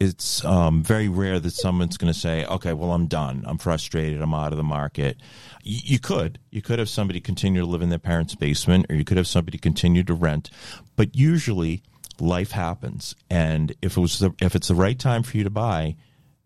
It's 0.00 0.44
um, 0.44 0.82
very 0.82 1.08
rare 1.08 1.40
that 1.40 1.52
someone's 1.52 1.96
going 1.96 2.12
to 2.12 2.18
say, 2.18 2.44
okay, 2.44 2.72
well, 2.72 2.92
I'm 2.92 3.06
done. 3.06 3.44
I'm 3.46 3.58
frustrated. 3.58 4.20
I'm 4.20 4.34
out 4.34 4.52
of 4.52 4.56
the 4.56 4.64
market. 4.64 5.16
Y- 5.64 5.80
you 5.84 5.98
could. 5.98 6.38
You 6.50 6.62
could 6.62 6.78
have 6.78 6.88
somebody 6.88 7.20
continue 7.20 7.60
to 7.60 7.66
live 7.66 7.82
in 7.82 7.88
their 7.88 7.98
parents' 7.98 8.34
basement, 8.36 8.86
or 8.90 8.96
you 8.96 9.04
could 9.04 9.16
have 9.16 9.26
somebody 9.26 9.58
continue 9.58 10.04
to 10.04 10.14
rent. 10.14 10.50
But 10.94 11.16
usually, 11.16 11.82
life 12.20 12.52
happens, 12.52 13.14
and 13.30 13.74
if 13.82 13.96
it 13.96 14.00
was 14.00 14.18
the, 14.18 14.32
if 14.40 14.54
it's 14.54 14.68
the 14.68 14.74
right 14.74 14.98
time 14.98 15.22
for 15.22 15.36
you 15.36 15.44
to 15.44 15.50
buy, 15.50 15.96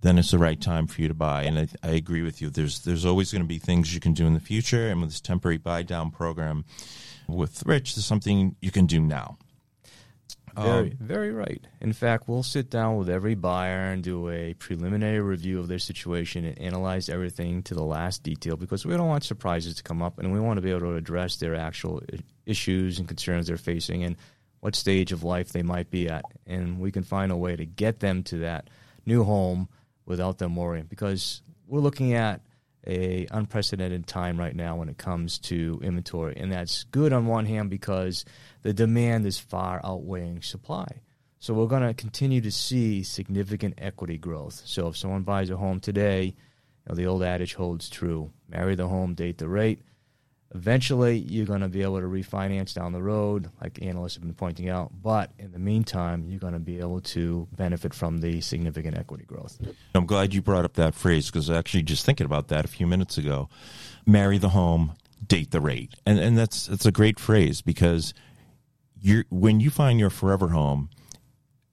then 0.01 0.19
it's 0.19 0.31
the 0.33 0.39
right 0.39 0.61
time 0.61 0.87
for 0.87 1.01
you 1.01 1.09
to 1.09 1.15
buy. 1.15 1.45
And 1.45 1.59
I, 1.59 1.69
I 1.83 1.91
agree 1.93 2.23
with 2.23 2.43
you. 2.43 2.51
There's 2.51 2.81
there's 2.81 3.07
always 3.07 3.33
going 3.33 3.43
to 3.43 3.49
be 3.49 3.59
things 3.59 3.95
you 3.95 4.01
can 4.01 4.13
do 4.13 4.27
in 4.27 4.35
the 4.35 4.41
future, 4.41 4.89
and 4.89 5.01
with 5.01 5.11
this 5.11 5.21
temporary 5.21 5.59
buy 5.59 5.83
down 5.83 6.11
program 6.11 6.65
with 7.29 7.65
Rich, 7.67 7.95
there's 7.95 8.07
something 8.07 8.57
you 8.61 8.71
can 8.71 8.87
do 8.87 9.01
now. 9.01 9.39
Very, 10.55 10.91
um, 10.91 10.97
very 11.01 11.33
right. 11.33 11.67
In 11.81 11.93
fact, 11.93 12.29
we'll 12.29 12.43
sit 12.43 12.69
down 12.69 12.97
with 12.97 13.09
every 13.09 13.35
buyer 13.35 13.91
and 13.91 14.03
do 14.03 14.29
a 14.29 14.55
preliminary 14.55 15.21
review 15.21 15.59
of 15.59 15.69
their 15.69 15.79
situation 15.79 16.45
and 16.45 16.59
analyze 16.59 17.09
everything 17.09 17.63
to 17.65 17.75
the 17.75 17.83
last 17.83 18.23
detail 18.23 18.57
because 18.57 18.85
we 18.85 18.95
don't 18.95 19.09
want 19.09 19.25
surprises 19.25 19.77
to 19.77 19.83
come 19.83 20.03
up 20.03 20.19
and 20.19 20.33
we 20.33 20.41
want 20.41 20.59
to 20.59 20.61
be 20.61 20.71
able 20.71 20.81
to 20.81 20.97
address 20.97 21.37
their 21.37 21.55
actual 21.55 22.03
issues 22.45 22.99
and 22.99 23.09
concerns 23.09 23.47
they're 23.47 23.57
facing 23.57 24.05
and 24.05 24.17
what 24.63 24.77
stage 24.77 25.11
of 25.11 25.25
life 25.25 25.51
they 25.51 25.65
might 25.65 25.91
be 25.91 26.09
at. 26.09 26.25
And 26.47 26.79
we 26.79 26.93
can 26.93 27.03
find 27.03 27.33
a 27.33 27.37
way 27.37 27.57
to 27.57 27.67
get 27.67 27.99
them 27.99 28.23
to 28.25 28.39
that 28.39 28.71
new 29.05 29.25
home 29.25 29.69
without 30.07 30.39
them 30.39 30.55
worrying. 30.55 30.87
Because 30.89 31.43
we're 31.67 31.81
looking 31.81 32.15
at 32.15 32.43
a 32.87 33.27
unprecedented 33.33 34.07
time 34.07 34.39
right 34.39 34.55
now 34.55 34.77
when 34.77 34.89
it 34.89 34.99
comes 34.99 35.41
to 35.41 35.81
inventory. 35.83 36.37
And 36.37 36.53
that's 36.53 36.85
good 36.85 37.13
on 37.13 37.27
one 37.27 37.45
hand 37.45 37.71
because 37.71 38.25
the 38.63 38.73
demand 38.73 39.27
is 39.27 39.37
far 39.37 39.81
outweighing 39.83 40.43
supply. 40.43 40.87
So 41.41 41.55
we're 41.55 41.67
going 41.67 41.83
to 41.83 41.93
continue 41.93 42.41
to 42.43 42.53
see 42.53 43.03
significant 43.03 43.75
equity 43.79 44.17
growth. 44.17 44.63
So 44.65 44.87
if 44.87 44.97
someone 44.97 45.23
buys 45.23 45.51
a 45.51 45.57
home 45.57 45.81
today 45.81 46.37
you 46.87 46.89
know, 46.89 46.95
the 46.95 47.07
old 47.07 47.25
adage 47.25 47.55
holds 47.55 47.91
true. 47.91 48.31
Marry 48.49 48.77
the 48.77 48.87
home 48.87 49.15
date 49.15 49.39
the 49.39 49.49
rate 49.49 49.83
Eventually, 50.55 51.17
you're 51.17 51.47
going 51.47 51.63
to 51.63 51.69
be 51.69 51.83
able 51.83 52.01
to 52.01 52.07
refinance 52.07 52.75
down 52.75 52.93
the 52.93 53.03
road, 53.03 53.51
like 53.63 53.79
analysts 53.81 54.15
have 54.15 54.23
been 54.23 54.35
pointing 54.35 54.69
out. 54.69 54.91
But 55.03 55.33
in 55.39 55.51
the 55.53 55.59
meantime, 55.59 56.27
you're 56.29 56.39
going 56.39 56.53
to 56.53 56.59
be 56.59 56.79
able 56.79 57.01
to 57.01 57.49
benefit 57.57 57.95
from 57.95 58.19
the 58.19 58.43
significant 58.43 58.99
equity 58.99 59.25
growth. 59.25 59.59
I'm 59.95 60.05
glad 60.05 60.35
you 60.35 60.43
brought 60.43 60.67
up 60.67 60.75
that 60.75 60.95
phrase 60.95 61.31
because 61.31 61.49
actually 61.49 61.85
just 61.85 62.05
thinking 62.05 62.27
about 62.27 62.49
that 62.49 62.67
a 62.67 62.69
few 62.69 62.87
minutes 62.87 63.17
ago. 63.17 63.49
Marry 64.05 64.37
the 64.37 64.51
home, 64.51 64.95
date 65.27 65.53
the 65.53 65.61
rate, 65.61 65.95
and 66.05 66.19
and 66.19 66.37
that's 66.37 66.67
that's 66.67 66.85
a 66.85 66.93
great 66.93 67.19
phrase 67.19 67.63
because 67.63 68.13
you 69.01 69.25
when 69.31 69.61
you 69.61 69.71
find 69.71 69.99
your 69.99 70.11
forever 70.11 70.49
home. 70.49 70.91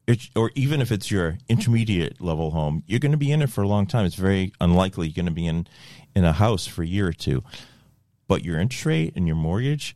It, 0.07 0.27
or 0.35 0.49
even 0.55 0.81
if 0.81 0.91
it's 0.91 1.11
your 1.11 1.37
intermediate 1.49 2.19
level 2.19 2.49
home, 2.49 2.81
you're 2.87 2.99
going 2.99 3.11
to 3.11 3.17
be 3.17 3.31
in 3.31 3.43
it 3.43 3.51
for 3.51 3.61
a 3.61 3.67
long 3.67 3.85
time. 3.85 4.07
It's 4.07 4.15
very 4.15 4.53
unlikely 4.59 5.07
you're 5.07 5.13
going 5.13 5.27
to 5.27 5.31
be 5.31 5.45
in 5.45 5.67
in 6.15 6.23
a 6.23 6.33
house 6.33 6.65
for 6.65 6.81
a 6.81 6.87
year 6.87 7.07
or 7.07 7.13
two 7.13 7.43
but 8.29 8.45
your 8.45 8.57
interest 8.57 8.85
rate 8.85 9.13
and 9.17 9.27
your 9.27 9.35
mortgage 9.35 9.93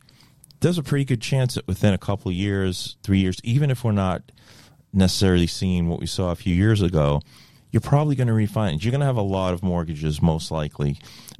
there's 0.64 0.78
a 0.78 0.82
pretty 0.82 1.04
good 1.04 1.20
chance 1.20 1.54
that 1.54 1.66
within 1.68 1.92
a 1.92 1.98
couple 1.98 2.32
years, 2.32 2.96
three 3.02 3.18
years, 3.18 3.38
even 3.44 3.70
if 3.70 3.84
we're 3.84 3.92
not 3.92 4.32
necessarily 4.94 5.46
seeing 5.46 5.88
what 5.88 6.00
we 6.00 6.06
saw 6.06 6.30
a 6.30 6.36
few 6.36 6.54
years 6.54 6.80
ago, 6.80 7.20
you're 7.70 7.82
probably 7.82 8.14
going 8.14 8.28
to 8.28 8.32
refinance. 8.32 8.82
You're 8.82 8.90
going 8.90 9.00
to 9.00 9.06
have 9.06 9.18
a 9.18 9.22
lot 9.22 9.52
of 9.52 9.62
mortgages, 9.62 10.22
most 10.22 10.50
likely, 10.50 10.98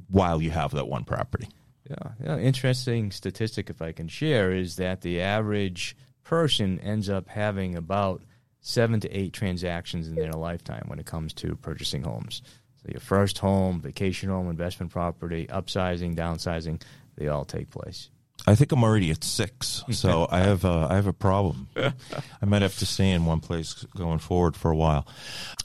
while 0.09 0.43
you 0.43 0.51
have 0.51 0.71
that 0.71 0.87
one 0.87 1.05
property. 1.05 1.49
Yeah, 1.89 2.11
yeah. 2.23 2.37
Interesting 2.37 3.09
statistic, 3.09 3.71
if 3.71 3.81
I 3.81 3.93
can 3.93 4.07
share, 4.07 4.51
is 4.51 4.75
that 4.75 5.01
the 5.01 5.21
average 5.21 5.97
person 6.23 6.79
ends 6.81 7.09
up 7.09 7.27
having 7.27 7.75
about 7.75 8.21
seven 8.61 8.99
to 8.99 9.09
eight 9.09 9.33
transactions 9.33 10.07
in 10.07 10.13
their 10.13 10.33
lifetime 10.33 10.83
when 10.85 10.99
it 10.99 11.07
comes 11.07 11.33
to 11.33 11.55
purchasing 11.55 12.03
homes. 12.03 12.43
So 12.85 12.91
your 12.91 13.01
first 13.01 13.39
home, 13.39 13.81
vacation 13.81 14.29
home, 14.29 14.47
investment 14.47 14.91
property, 14.91 15.47
upsizing, 15.47 16.15
downsizing, 16.15 16.83
they 17.15 17.27
all 17.29 17.43
take 17.43 17.71
place. 17.71 18.09
I 18.45 18.53
think 18.53 18.71
I'm 18.71 18.83
already 18.83 19.09
at 19.09 19.23
six, 19.23 19.83
so 19.89 20.27
I 20.31 20.41
have 20.41 20.65
a, 20.65 20.87
I 20.91 20.95
have 20.95 21.07
a 21.07 21.13
problem. 21.13 21.67
I 21.75 22.45
might 22.45 22.61
have 22.61 22.77
to 22.77 22.85
stay 22.85 23.09
in 23.09 23.25
one 23.25 23.39
place 23.39 23.73
going 23.95 24.19
forward 24.19 24.55
for 24.55 24.69
a 24.69 24.75
while. 24.75 25.07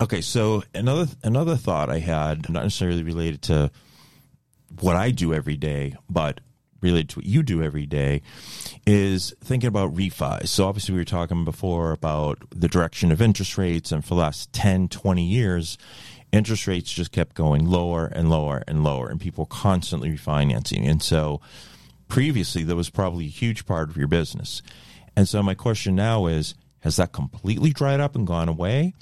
Okay, 0.00 0.22
so 0.22 0.62
another 0.74 1.08
another 1.22 1.56
thought 1.56 1.90
I 1.90 1.98
had, 1.98 2.48
not 2.48 2.62
necessarily 2.62 3.02
related 3.02 3.42
to 3.42 3.70
what 4.80 4.96
I 4.96 5.10
do 5.10 5.34
every 5.34 5.58
day, 5.58 5.96
but 6.08 6.40
related 6.80 7.10
to 7.10 7.18
what 7.18 7.26
you 7.26 7.42
do 7.42 7.62
every 7.62 7.84
day, 7.84 8.22
is 8.86 9.34
thinking 9.44 9.68
about 9.68 9.94
refis. 9.94 10.48
So 10.48 10.66
obviously 10.66 10.94
we 10.94 11.00
were 11.02 11.04
talking 11.04 11.44
before 11.44 11.92
about 11.92 12.38
the 12.50 12.68
direction 12.68 13.12
of 13.12 13.20
interest 13.20 13.58
rates, 13.58 13.92
and 13.92 14.02
for 14.02 14.14
the 14.14 14.20
last 14.20 14.54
10, 14.54 14.88
20 14.88 15.22
years, 15.22 15.76
interest 16.32 16.66
rates 16.66 16.92
just 16.92 17.12
kept 17.12 17.34
going 17.34 17.66
lower 17.66 18.06
and 18.06 18.30
lower 18.30 18.62
and 18.66 18.84
lower, 18.84 19.08
and 19.08 19.20
people 19.20 19.46
constantly 19.46 20.10
refinancing. 20.10 20.88
And 20.88 21.02
so 21.02 21.40
previously 22.08 22.62
that 22.64 22.76
was 22.76 22.90
probably 22.90 23.26
a 23.26 23.30
huge 23.30 23.66
part 23.66 23.88
of 23.88 23.96
your 23.96 24.08
business. 24.08 24.62
And 25.16 25.28
so 25.28 25.42
my 25.42 25.54
question 25.54 25.94
now 25.94 26.26
is 26.26 26.54
has 26.80 26.96
that 26.96 27.12
completely 27.12 27.72
dried 27.72 28.00
up 28.00 28.14
and 28.14 28.26
gone 28.26 28.48
away? 28.48 28.94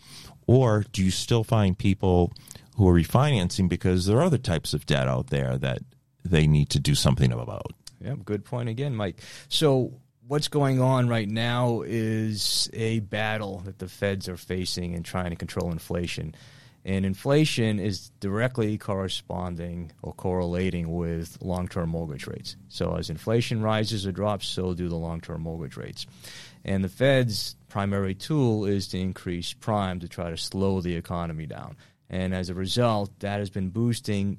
Or 0.47 0.85
do 0.93 1.05
you 1.05 1.11
still 1.11 1.45
find 1.45 1.79
people 1.79 2.33
who 2.77 2.89
are 2.89 2.95
refinancing 2.95 3.69
because 3.69 4.07
there 4.07 4.19
are 4.19 4.23
other 4.23 4.39
types 4.39 4.73
of 4.73 4.87
debt 4.87 5.09
out 5.09 5.29
there 5.29 5.59
that 5.59 5.81
they 6.25 6.47
need 6.47 6.71
to 6.71 6.81
do 6.81 6.95
something 6.95 7.33
about? 7.33 7.73
Yeah, 8.01 8.15
good 8.25 8.45
point 8.45 8.69
again, 8.69 8.95
Mike. 8.95 9.21
So 9.49 9.93
what's 10.27 10.49
going 10.49 10.81
on 10.81 11.09
right 11.09 11.29
now 11.29 11.83
is 11.85 12.71
a 12.73 13.01
battle 13.01 13.59
that 13.65 13.79
the 13.79 13.89
feds 13.89 14.29
are 14.29 14.37
facing 14.37 14.95
in 14.95 15.03
trying 15.03 15.31
to 15.31 15.37
control 15.37 15.71
inflation. 15.71 16.35
And 16.89 17.05
inflation 17.05 17.79
is 17.81 18.09
directly 18.19 18.79
corresponding 18.79 19.93
or 20.01 20.15
correlating 20.15 20.97
with 20.97 21.37
long 21.43 21.69
term 21.69 21.91
mortgage 21.91 22.27
rates. 22.27 22.57
So, 22.71 22.97
as 22.97 23.11
inflation 23.11 23.61
rises 23.61 24.07
or 24.07 24.13
drops, 24.13 24.47
so 24.47 24.73
do 24.73 24.89
the 24.89 24.97
long 24.97 25.21
term 25.21 25.43
mortgage 25.43 25.77
rates. 25.77 26.07
And 26.65 26.83
the 26.83 26.89
Fed's 26.89 27.57
primary 27.69 28.15
tool 28.15 28.65
is 28.65 28.89
to 28.89 28.99
increase 28.99 29.53
prime 29.53 30.01
to 30.01 30.09
try 30.09 30.31
to 30.31 30.39
slow 30.39 30.81
the 30.81 30.97
economy 30.97 31.45
down. 31.45 31.77
And 32.09 32.35
as 32.35 32.49
a 32.49 32.55
result, 32.55 33.11
that 33.21 33.39
has 33.39 33.51
been 33.51 33.69
boosting 33.69 34.39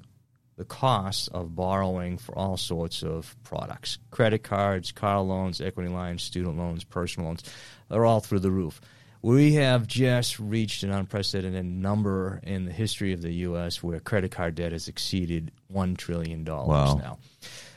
the 0.56 0.64
cost 0.64 1.28
of 1.32 1.54
borrowing 1.54 2.18
for 2.18 2.36
all 2.36 2.56
sorts 2.56 3.04
of 3.04 3.36
products 3.44 3.98
credit 4.10 4.42
cards, 4.42 4.90
car 4.90 5.20
loans, 5.20 5.60
equity 5.60 5.88
lines, 5.88 6.24
student 6.24 6.58
loans, 6.58 6.82
personal 6.82 7.28
loans. 7.28 7.44
They're 7.88 8.04
all 8.04 8.18
through 8.18 8.40
the 8.40 8.50
roof. 8.50 8.80
We 9.22 9.54
have 9.54 9.86
just 9.86 10.38
reached 10.38 10.82
an 10.82 10.90
unprecedented 10.90 11.66
number 11.66 12.40
in 12.42 12.64
the 12.64 12.72
history 12.72 13.12
of 13.12 13.20
the 13.20 13.32
U.S. 13.32 13.82
where 13.82 14.00
credit 14.00 14.30
card 14.30 14.54
debt 14.54 14.72
has 14.72 14.88
exceeded 14.88 15.52
$1 15.72 15.96
trillion 15.98 16.44
wow. 16.44 16.94
now. 16.94 17.18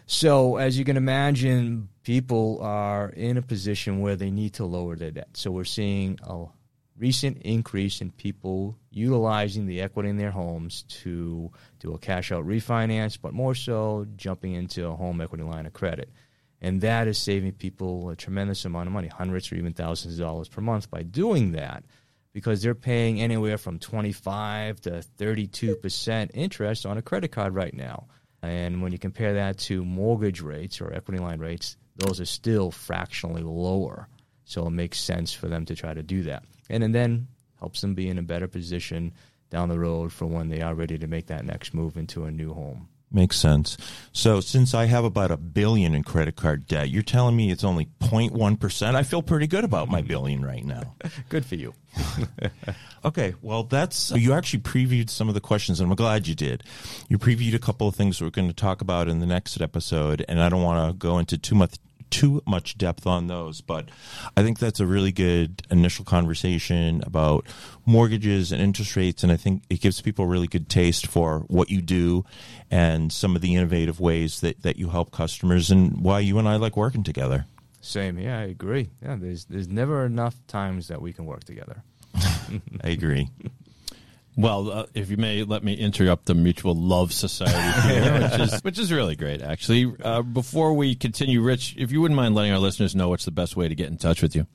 So, 0.06 0.58
as 0.58 0.78
you 0.78 0.86
can 0.86 0.96
imagine, 0.96 1.90
people 2.04 2.60
are 2.62 3.10
in 3.10 3.38
a 3.38 3.42
position 3.42 4.00
where 4.00 4.16
they 4.16 4.32
need 4.32 4.54
to 4.54 4.66
lower 4.66 4.96
their 4.96 5.12
debt. 5.12 5.30
So, 5.34 5.52
we're 5.52 5.66
seeing 5.66 6.20
a 6.24 6.46
recent 6.98 7.42
increase 7.42 8.02
in 8.02 8.12
people 8.12 8.78
utilizing 8.92 9.66
the 9.66 9.82
equity 9.82 10.10
in 10.10 10.18
their 10.18 10.32
homes 10.32 10.84
to 10.84 11.52
do 11.80 11.94
a 11.94 11.98
cash 11.98 12.32
out 12.32 12.46
refinance, 12.46 13.18
but 13.22 13.34
more 13.34 13.56
so 13.56 14.06
jumping 14.16 14.54
into 14.54 14.88
a 14.88 14.96
home 14.96 15.20
equity 15.20 15.44
line 15.44 15.66
of 15.66 15.74
credit. 15.74 16.10
And 16.63 16.79
that 16.79 17.10
is 17.10 17.17
saving 17.17 17.51
people 17.53 18.10
a 18.10 18.15
tremendous 18.15 18.63
amount 18.63 18.88
of 18.88 18.93
money, 18.93 19.10
hundreds 19.10 19.51
or 19.51 19.55
even 19.55 19.74
thousands 19.74 20.13
of 20.13 20.22
dollars 20.22 20.48
per 20.48 20.62
month 20.62 20.89
by 20.89 21.03
doing 21.03 21.51
that 21.51 21.84
because 22.32 22.62
they're 22.62 22.74
paying 22.74 23.22
anywhere 23.22 23.58
from 23.58 23.79
25 23.79 24.79
to 24.82 25.03
32% 25.20 26.32
interest 26.34 26.86
on 26.86 26.98
a 26.98 27.01
credit 27.01 27.34
card 27.34 27.53
right 27.53 27.74
now. 27.74 28.08
And 28.41 28.82
when 28.82 28.93
you 28.93 28.98
compare 28.98 29.34
that 29.34 29.58
to 29.60 29.84
mortgage 29.84 30.41
rates 30.41 30.79
or 30.79 30.93
equity 30.93 31.20
line 31.20 31.39
rates, 31.39 31.75
those 31.98 32.22
are 32.22 32.25
still 32.25 32.72
fractionally 32.72 33.43
lower. 33.43 34.08
So 34.46 34.65
it 34.65 34.72
makes 34.72 35.00
sense 35.00 35.34
for 35.34 35.50
them 35.50 35.65
to 35.65 35.75
try 35.75 35.93
to 35.93 36.01
do 36.01 36.24
that. 36.24 36.46
And, 36.70 36.82
and 36.82 36.96
then 36.96 37.27
helps 37.60 37.82
them 37.82 37.93
be 37.93 38.08
in 38.08 38.17
a 38.17 38.24
better 38.24 38.48
position 38.48 39.13
down 39.50 39.70
the 39.70 39.79
road 39.79 40.13
for 40.13 40.25
when 40.25 40.50
they 40.50 40.62
are 40.62 40.74
ready 40.74 40.98
to 40.98 41.08
make 41.08 41.27
that 41.27 41.46
next 41.46 41.74
move 41.74 41.98
into 41.98 42.24
a 42.24 42.32
new 42.32 42.53
home. 42.53 42.88
Makes 43.15 43.38
sense. 43.38 43.77
So 44.12 44.39
since 44.41 44.74
I 44.74 44.86
have 44.86 45.05
about 45.05 45.29
a 45.29 45.38
billion 45.38 45.93
in 45.93 46.03
credit 46.03 46.36
card 46.36 46.65
debt, 46.65 46.89
you're 46.89 47.03
telling 47.03 47.36
me 47.36 47.51
it's 47.51 47.63
only 47.63 47.86
0.1%. 48.01 48.96
I 48.96 49.03
feel 49.03 49.22
pretty 49.22 49.46
good 49.46 49.63
about 49.63 49.88
my 49.88 50.01
billion 50.01 50.43
right 50.43 50.65
now. 50.65 50.96
good 51.29 51.46
for 51.46 51.53
you. 51.53 51.75
okay, 53.05 53.36
well 53.43 53.65
that's 53.65 54.10
you 54.12 54.34
actually 54.34 54.62
previewed 54.62 55.12
some 55.12 55.27
of 55.27 55.36
the 55.36 55.41
questions 55.41 55.79
and 55.79 55.91
I'm 55.91 55.96
glad 55.96 56.27
you 56.27 56.34
did. 56.34 56.63
You 57.08 57.20
previewed 57.20 57.53
a 57.53 57.60
couple 57.60 57.88
of 57.88 57.93
things 57.93 58.20
we're 58.20 58.32
going 58.32 58.48
to 58.48 58.53
talk 58.53 58.82
about 58.82 59.08
in 59.08 59.20
the 59.20 59.27
next 59.27 59.62
episode 59.62 60.25
and 60.27 60.41
I 60.41 60.50
don't 60.50 60.63
want 60.63 60.89
to 60.89 60.98
go 60.98 61.20
into 61.20 61.38
too 61.38 61.53
much 61.53 61.75
too 62.13 62.43
much 62.46 62.77
depth 62.77 63.08
on 63.08 63.25
those, 63.25 63.60
but 63.60 63.89
I 64.38 64.43
think 64.43 64.60
that's 64.60 64.79
a 64.79 64.86
really 64.86 65.12
good 65.12 65.63
initial 65.72 66.05
conversation 66.05 67.03
about 67.08 67.48
mortgages 67.88 68.51
and 68.51 68.62
interest 68.62 68.96
rates. 68.96 69.24
And 69.24 69.32
I 69.32 69.36
think 69.36 69.63
it 69.67 69.82
gives 69.82 70.00
people 70.00 70.25
a 70.25 70.27
really 70.27 70.46
good 70.46 70.70
taste 70.70 71.08
for 71.08 71.39
what 71.48 71.72
you 71.72 71.82
do 71.82 72.24
and 72.70 73.12
some 73.12 73.36
of 73.36 73.41
the 73.41 73.55
innovative 73.55 74.00
ways 74.00 74.41
that, 74.41 74.62
that 74.62 74.77
you 74.77 74.89
help 74.89 75.10
customers 75.12 75.72
and 75.72 76.01
why 76.03 76.20
you 76.20 76.38
and 76.38 76.48
I 76.48 76.58
like 76.58 76.77
working 76.77 77.01
together. 77.01 77.48
Same. 77.82 78.20
Yeah, 78.20 78.38
I 78.38 78.43
agree. 78.43 78.91
Yeah, 79.01 79.17
there's, 79.20 79.46
there's 79.46 79.67
never 79.67 80.05
enough 80.05 80.36
times 80.46 80.89
that 80.89 81.01
we 81.01 81.13
can 81.13 81.25
work 81.25 81.46
together. 81.46 81.82
I 82.15 82.89
agree. 82.89 83.32
Well, 84.36 84.72
uh, 84.72 84.86
if 84.96 85.12
you 85.12 85.18
may 85.18 85.44
let 85.44 85.63
me 85.63 85.75
interrupt 85.75 86.25
the 86.25 86.34
Mutual 86.34 86.74
Love 86.74 87.13
Society, 87.13 87.82
here, 87.94 88.22
which, 88.22 88.40
is, 88.40 88.62
which 88.62 88.80
is 88.80 88.92
really 88.92 89.16
great, 89.16 89.42
actually. 89.42 89.94
Uh, 90.04 90.24
before 90.24 90.74
we 90.74 90.96
continue, 90.96 91.42
Rich, 91.42 91.75
if 91.78 91.92
you 91.92 92.02
wouldn't 92.02 92.16
mind 92.16 92.34
letting 92.34 92.52
our 92.52 92.60
listeners 92.60 92.96
know 92.96 93.10
what's 93.10 93.25
the 93.25 93.32
best 93.32 93.56
way 93.56 93.68
to 93.68 93.75
get 93.75 93.90
in 93.90 93.98
touch 93.98 94.24
with 94.24 94.36
you. 94.36 94.48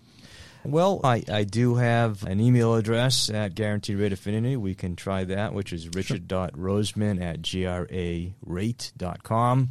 Well, 0.64 1.00
I, 1.04 1.23
I 1.30 1.44
do 1.44 1.76
have 1.76 2.25
an 2.25 2.40
email 2.40 2.75
address 2.75 3.30
at 3.30 3.54
Guaranteed 3.54 3.99
Rate 3.99 4.12
Affinity. 4.12 4.56
We 4.56 4.75
can 4.75 4.97
try 4.97 5.23
that, 5.25 5.54
which 5.54 5.73
is 5.73 5.88
richard.roseman 5.90 7.23
at 7.23 7.42
grarate.com. 7.42 9.68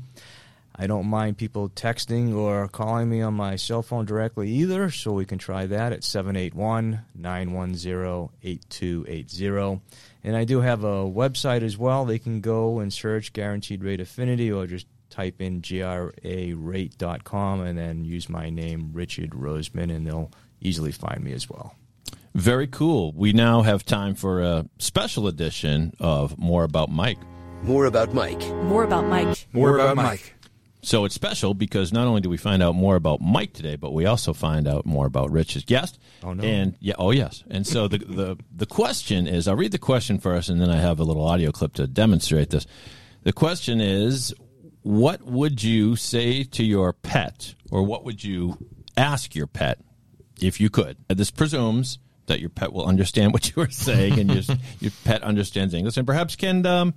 I 0.80 0.86
don't 0.86 1.08
mind 1.08 1.38
people 1.38 1.70
texting 1.70 2.36
or 2.36 2.68
calling 2.68 3.10
me 3.10 3.22
on 3.22 3.34
my 3.34 3.56
cell 3.56 3.82
phone 3.82 4.06
directly 4.06 4.52
either, 4.52 4.92
so 4.92 5.12
we 5.12 5.26
can 5.26 5.40
try 5.40 5.66
that 5.66 5.92
at 5.92 6.04
781 6.04 7.02
910 7.16 8.30
8280. 8.44 9.82
And 10.24 10.36
I 10.36 10.44
do 10.44 10.62
have 10.62 10.84
a 10.84 11.06
website 11.06 11.64
as 11.64 11.78
well. 11.78 12.06
They 12.06 12.20
can 12.20 12.42
go 12.42 12.80
and 12.80 12.94
search 12.94 13.34
Guaranteed 13.34 13.84
Rate 13.84 14.02
Affinity 14.02 14.52
or 14.52 14.68
just 14.68 14.86
type 15.10 15.42
in 15.42 15.62
grarate.com 15.62 17.62
and 17.62 17.78
then 17.78 18.06
use 18.06 18.30
my 18.30 18.50
name, 18.50 18.92
Richard 18.94 19.32
Roseman, 19.32 19.96
and 19.96 20.06
they'll 20.06 20.32
easily 20.62 20.92
find 20.92 21.24
me 21.24 21.34
as 21.34 21.50
well. 21.50 21.76
Very 22.36 22.68
cool. 22.68 23.14
We 23.14 23.34
now 23.34 23.64
have 23.64 23.84
time 23.84 24.14
for 24.14 24.42
a 24.42 24.68
special 24.78 25.28
edition 25.28 25.94
of 26.00 26.38
More 26.38 26.64
About 26.64 26.92
Mike. 26.92 27.18
More 27.64 27.86
about 27.86 28.14
Mike. 28.14 28.40
More 28.64 28.84
about 28.84 29.06
Mike. 29.06 29.48
More 29.52 29.76
about 29.76 29.96
Mike. 29.96 30.36
So 30.82 31.06
it's 31.06 31.16
special 31.16 31.54
because 31.54 31.92
not 31.92 32.08
only 32.08 32.22
do 32.22 32.30
we 32.30 32.38
find 32.38 32.62
out 32.62 32.76
more 32.76 32.96
about 32.96 33.20
Mike 33.20 33.54
today, 33.54 33.76
but 33.76 33.94
we 33.94 34.06
also 34.06 34.32
find 34.32 34.68
out 34.68 34.86
more 34.86 35.06
about 35.06 35.32
Rich's 35.32 35.66
guest. 35.66 36.00
Oh 36.24 36.34
no! 36.34 36.44
And 36.44 36.76
yeah, 36.80 36.94
oh 36.98 37.12
yes. 37.12 37.44
And 37.50 37.66
so 37.66 37.88
the 37.88 37.98
the 37.98 38.38
the 38.56 38.66
question 38.66 39.28
is, 39.28 39.48
I'll 39.48 39.56
read 39.56 39.72
the 39.72 39.80
question 39.80 40.20
first, 40.20 40.50
and 40.50 40.62
then 40.62 40.70
I 40.70 40.78
have 40.78 41.00
a 41.00 41.04
little 41.04 41.26
audio 41.26 41.52
clip 41.52 41.74
to 41.74 41.88
demonstrate 41.88 42.52
this. 42.52 42.68
The 43.24 43.34
question 43.34 43.82
is, 43.82 44.34
what 44.84 45.24
would 45.24 45.64
you 45.64 45.96
say 45.96 46.44
to 46.44 46.64
your 46.64 46.94
pet, 46.94 47.56
or 47.72 47.84
what 47.84 48.06
would 48.06 48.24
you 48.24 48.58
ask 48.96 49.36
your 49.36 49.48
pet 49.48 49.80
if 50.40 50.62
you 50.62 50.70
could? 50.70 50.98
This 51.10 51.32
presumes 51.32 52.00
that 52.28 52.40
your 52.40 52.50
pet 52.50 52.72
will 52.72 52.86
understand 52.86 53.34
what 53.34 53.56
you 53.56 53.62
are 53.64 53.70
saying, 53.70 54.20
and 54.20 54.32
your 54.32 54.58
your 54.80 54.92
pet 55.04 55.24
understands 55.24 55.74
English, 55.74 55.98
and 55.98 56.08
perhaps 56.08 56.36
can. 56.36 56.66
Um, 56.66 56.94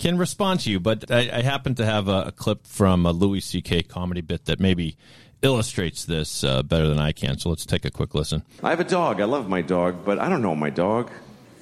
can 0.00 0.18
respond 0.18 0.58
to 0.58 0.70
you. 0.70 0.80
But 0.80 1.08
I, 1.08 1.30
I 1.32 1.42
happen 1.42 1.76
to 1.76 1.84
have 1.84 2.08
a, 2.08 2.22
a, 2.22 2.32
clip 2.32 2.66
from 2.66 3.06
a 3.06 3.12
Louis 3.12 3.40
C.K. 3.40 3.84
comedy 3.84 4.22
bit 4.22 4.46
that 4.46 4.58
maybe 4.58 4.96
illustrates 5.42 6.04
this 6.04 6.42
uh, 6.42 6.62
better 6.62 6.88
than 6.88 6.98
I 6.98 7.12
can. 7.12 7.38
So 7.38 7.50
let's 7.50 7.66
take 7.66 7.84
a 7.84 7.90
quick 7.90 8.14
listen. 8.14 8.42
I 8.62 8.70
have 8.70 8.80
a 8.80 8.84
dog. 8.84 9.20
I 9.20 9.24
love 9.24 9.48
my 9.48 9.62
dog, 9.62 10.04
but 10.04 10.18
I 10.18 10.28
don't 10.28 10.42
know 10.42 10.54
my 10.54 10.70
dog. 10.70 11.10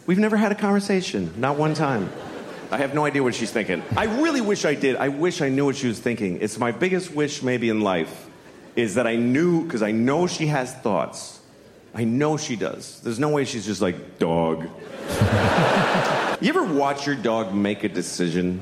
We've 0.06 0.18
never 0.18 0.36
had 0.36 0.50
a 0.50 0.54
conversation, 0.54 1.32
not 1.36 1.58
one 1.58 1.74
time. 1.74 2.10
I 2.70 2.78
have 2.78 2.94
no 2.94 3.04
idea 3.04 3.22
what 3.22 3.34
she's 3.34 3.50
thinking. 3.50 3.82
I 3.96 4.04
really 4.04 4.40
wish 4.40 4.64
I 4.64 4.74
did. 4.74 4.96
I 4.96 5.08
wish 5.08 5.42
I 5.42 5.50
knew 5.50 5.66
what 5.66 5.76
she 5.76 5.88
was 5.88 5.98
thinking. 5.98 6.40
It's 6.40 6.58
my 6.58 6.72
biggest 6.72 7.12
wish, 7.12 7.42
maybe 7.42 7.68
in 7.68 7.82
life, 7.82 8.30
is 8.76 8.94
that 8.94 9.06
I 9.06 9.16
knew, 9.16 9.64
because 9.64 9.82
I 9.82 9.90
know 9.90 10.26
she 10.26 10.46
has 10.46 10.74
thoughts. 10.74 11.41
I 11.94 12.04
know 12.04 12.36
she 12.36 12.56
does. 12.56 13.00
There's 13.00 13.18
no 13.18 13.28
way 13.28 13.44
she's 13.44 13.66
just 13.66 13.82
like, 13.82 14.18
dog. 14.18 14.62
you 16.40 16.48
ever 16.48 16.64
watch 16.64 17.06
your 17.06 17.16
dog 17.16 17.54
make 17.54 17.84
a 17.84 17.88
decision? 17.88 18.60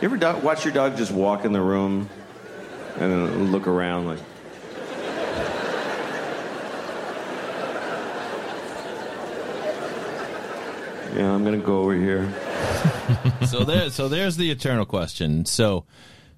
You 0.00 0.08
ever 0.08 0.16
do- 0.16 0.36
watch 0.38 0.64
your 0.64 0.74
dog 0.74 0.96
just 0.96 1.12
walk 1.12 1.44
in 1.44 1.52
the 1.52 1.60
room 1.60 2.10
and 2.98 3.12
then 3.12 3.52
look 3.52 3.66
around 3.66 4.06
like, 4.06 4.18
yeah, 11.14 11.32
I'm 11.32 11.44
gonna 11.44 11.58
go 11.58 11.82
over 11.82 11.94
here. 11.94 12.28
so 13.46 13.64
there, 13.64 13.90
so 13.90 14.08
there's 14.08 14.36
the 14.36 14.50
eternal 14.50 14.84
question. 14.84 15.46
So, 15.46 15.84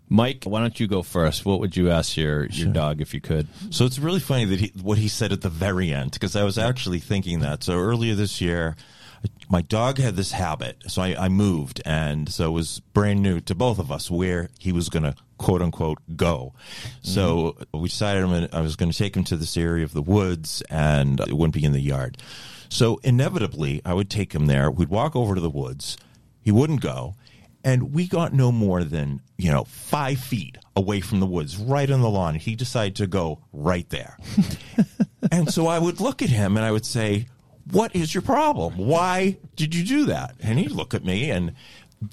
Mike, 0.08 0.44
why 0.44 0.60
don't 0.60 0.78
you 0.80 0.86
go 0.86 1.02
first? 1.02 1.44
What 1.44 1.60
would 1.60 1.76
you 1.76 1.90
ask 1.90 2.16
your 2.16 2.46
your 2.46 2.72
dog 2.72 3.00
if 3.00 3.12
you 3.12 3.20
could? 3.20 3.48
So 3.70 3.84
it's 3.84 3.98
really 3.98 4.20
funny 4.20 4.44
that 4.46 4.60
he, 4.60 4.72
what 4.80 4.98
he 4.98 5.08
said 5.08 5.32
at 5.32 5.42
the 5.42 5.50
very 5.50 5.92
end 5.92 6.12
because 6.12 6.34
I 6.34 6.44
was 6.44 6.56
actually 6.58 7.00
thinking 7.00 7.40
that. 7.40 7.62
So 7.62 7.78
earlier 7.78 8.14
this 8.14 8.40
year, 8.40 8.76
my 9.50 9.62
dog 9.62 9.98
had 9.98 10.16
this 10.16 10.32
habit. 10.32 10.82
So 10.88 11.02
I, 11.02 11.24
I 11.24 11.28
moved, 11.28 11.82
and 11.84 12.28
so 12.28 12.48
it 12.48 12.52
was 12.52 12.80
brand 12.92 13.22
new 13.22 13.40
to 13.40 13.54
both 13.54 13.78
of 13.78 13.90
us 13.90 14.10
where 14.10 14.50
he 14.58 14.72
was 14.72 14.88
going 14.88 15.02
to 15.04 15.14
quote 15.38 15.62
unquote 15.62 15.98
go. 16.16 16.54
So 17.02 17.52
mm-hmm. 17.52 17.80
we 17.80 17.88
decided 17.88 18.22
I'm 18.24 18.30
gonna, 18.30 18.48
I 18.52 18.60
was 18.60 18.76
going 18.76 18.90
to 18.90 18.96
take 18.96 19.16
him 19.16 19.24
to 19.24 19.36
this 19.36 19.56
area 19.56 19.84
of 19.84 19.92
the 19.92 20.02
woods, 20.02 20.62
and 20.70 21.20
it 21.20 21.34
wouldn't 21.34 21.54
be 21.54 21.64
in 21.64 21.72
the 21.72 21.80
yard. 21.80 22.18
So 22.68 23.00
inevitably, 23.02 23.80
I 23.84 23.94
would 23.94 24.10
take 24.10 24.34
him 24.34 24.46
there. 24.46 24.70
We'd 24.70 24.88
walk 24.88 25.16
over 25.16 25.34
to 25.34 25.40
the 25.40 25.50
woods. 25.50 25.96
He 26.42 26.52
wouldn't 26.52 26.80
go. 26.80 27.14
And 27.64 27.92
we 27.92 28.06
got 28.06 28.32
no 28.32 28.52
more 28.52 28.84
than, 28.84 29.20
you 29.36 29.50
know, 29.50 29.64
five 29.64 30.18
feet 30.20 30.58
away 30.76 31.00
from 31.00 31.20
the 31.20 31.26
woods, 31.26 31.56
right 31.56 31.90
on 31.90 32.00
the 32.00 32.08
lawn. 32.08 32.36
He 32.36 32.54
decided 32.54 32.96
to 32.96 33.06
go 33.06 33.40
right 33.52 33.88
there. 33.90 34.16
and 35.32 35.52
so 35.52 35.66
I 35.66 35.78
would 35.78 36.00
look 36.00 36.22
at 36.22 36.30
him 36.30 36.56
and 36.56 36.64
I 36.64 36.70
would 36.70 36.86
say, 36.86 37.26
What 37.70 37.94
is 37.94 38.14
your 38.14 38.22
problem? 38.22 38.78
Why 38.78 39.38
did 39.56 39.74
you 39.74 39.84
do 39.84 40.06
that? 40.06 40.36
And 40.40 40.58
he'd 40.58 40.70
look 40.70 40.94
at 40.94 41.04
me 41.04 41.30
and 41.30 41.54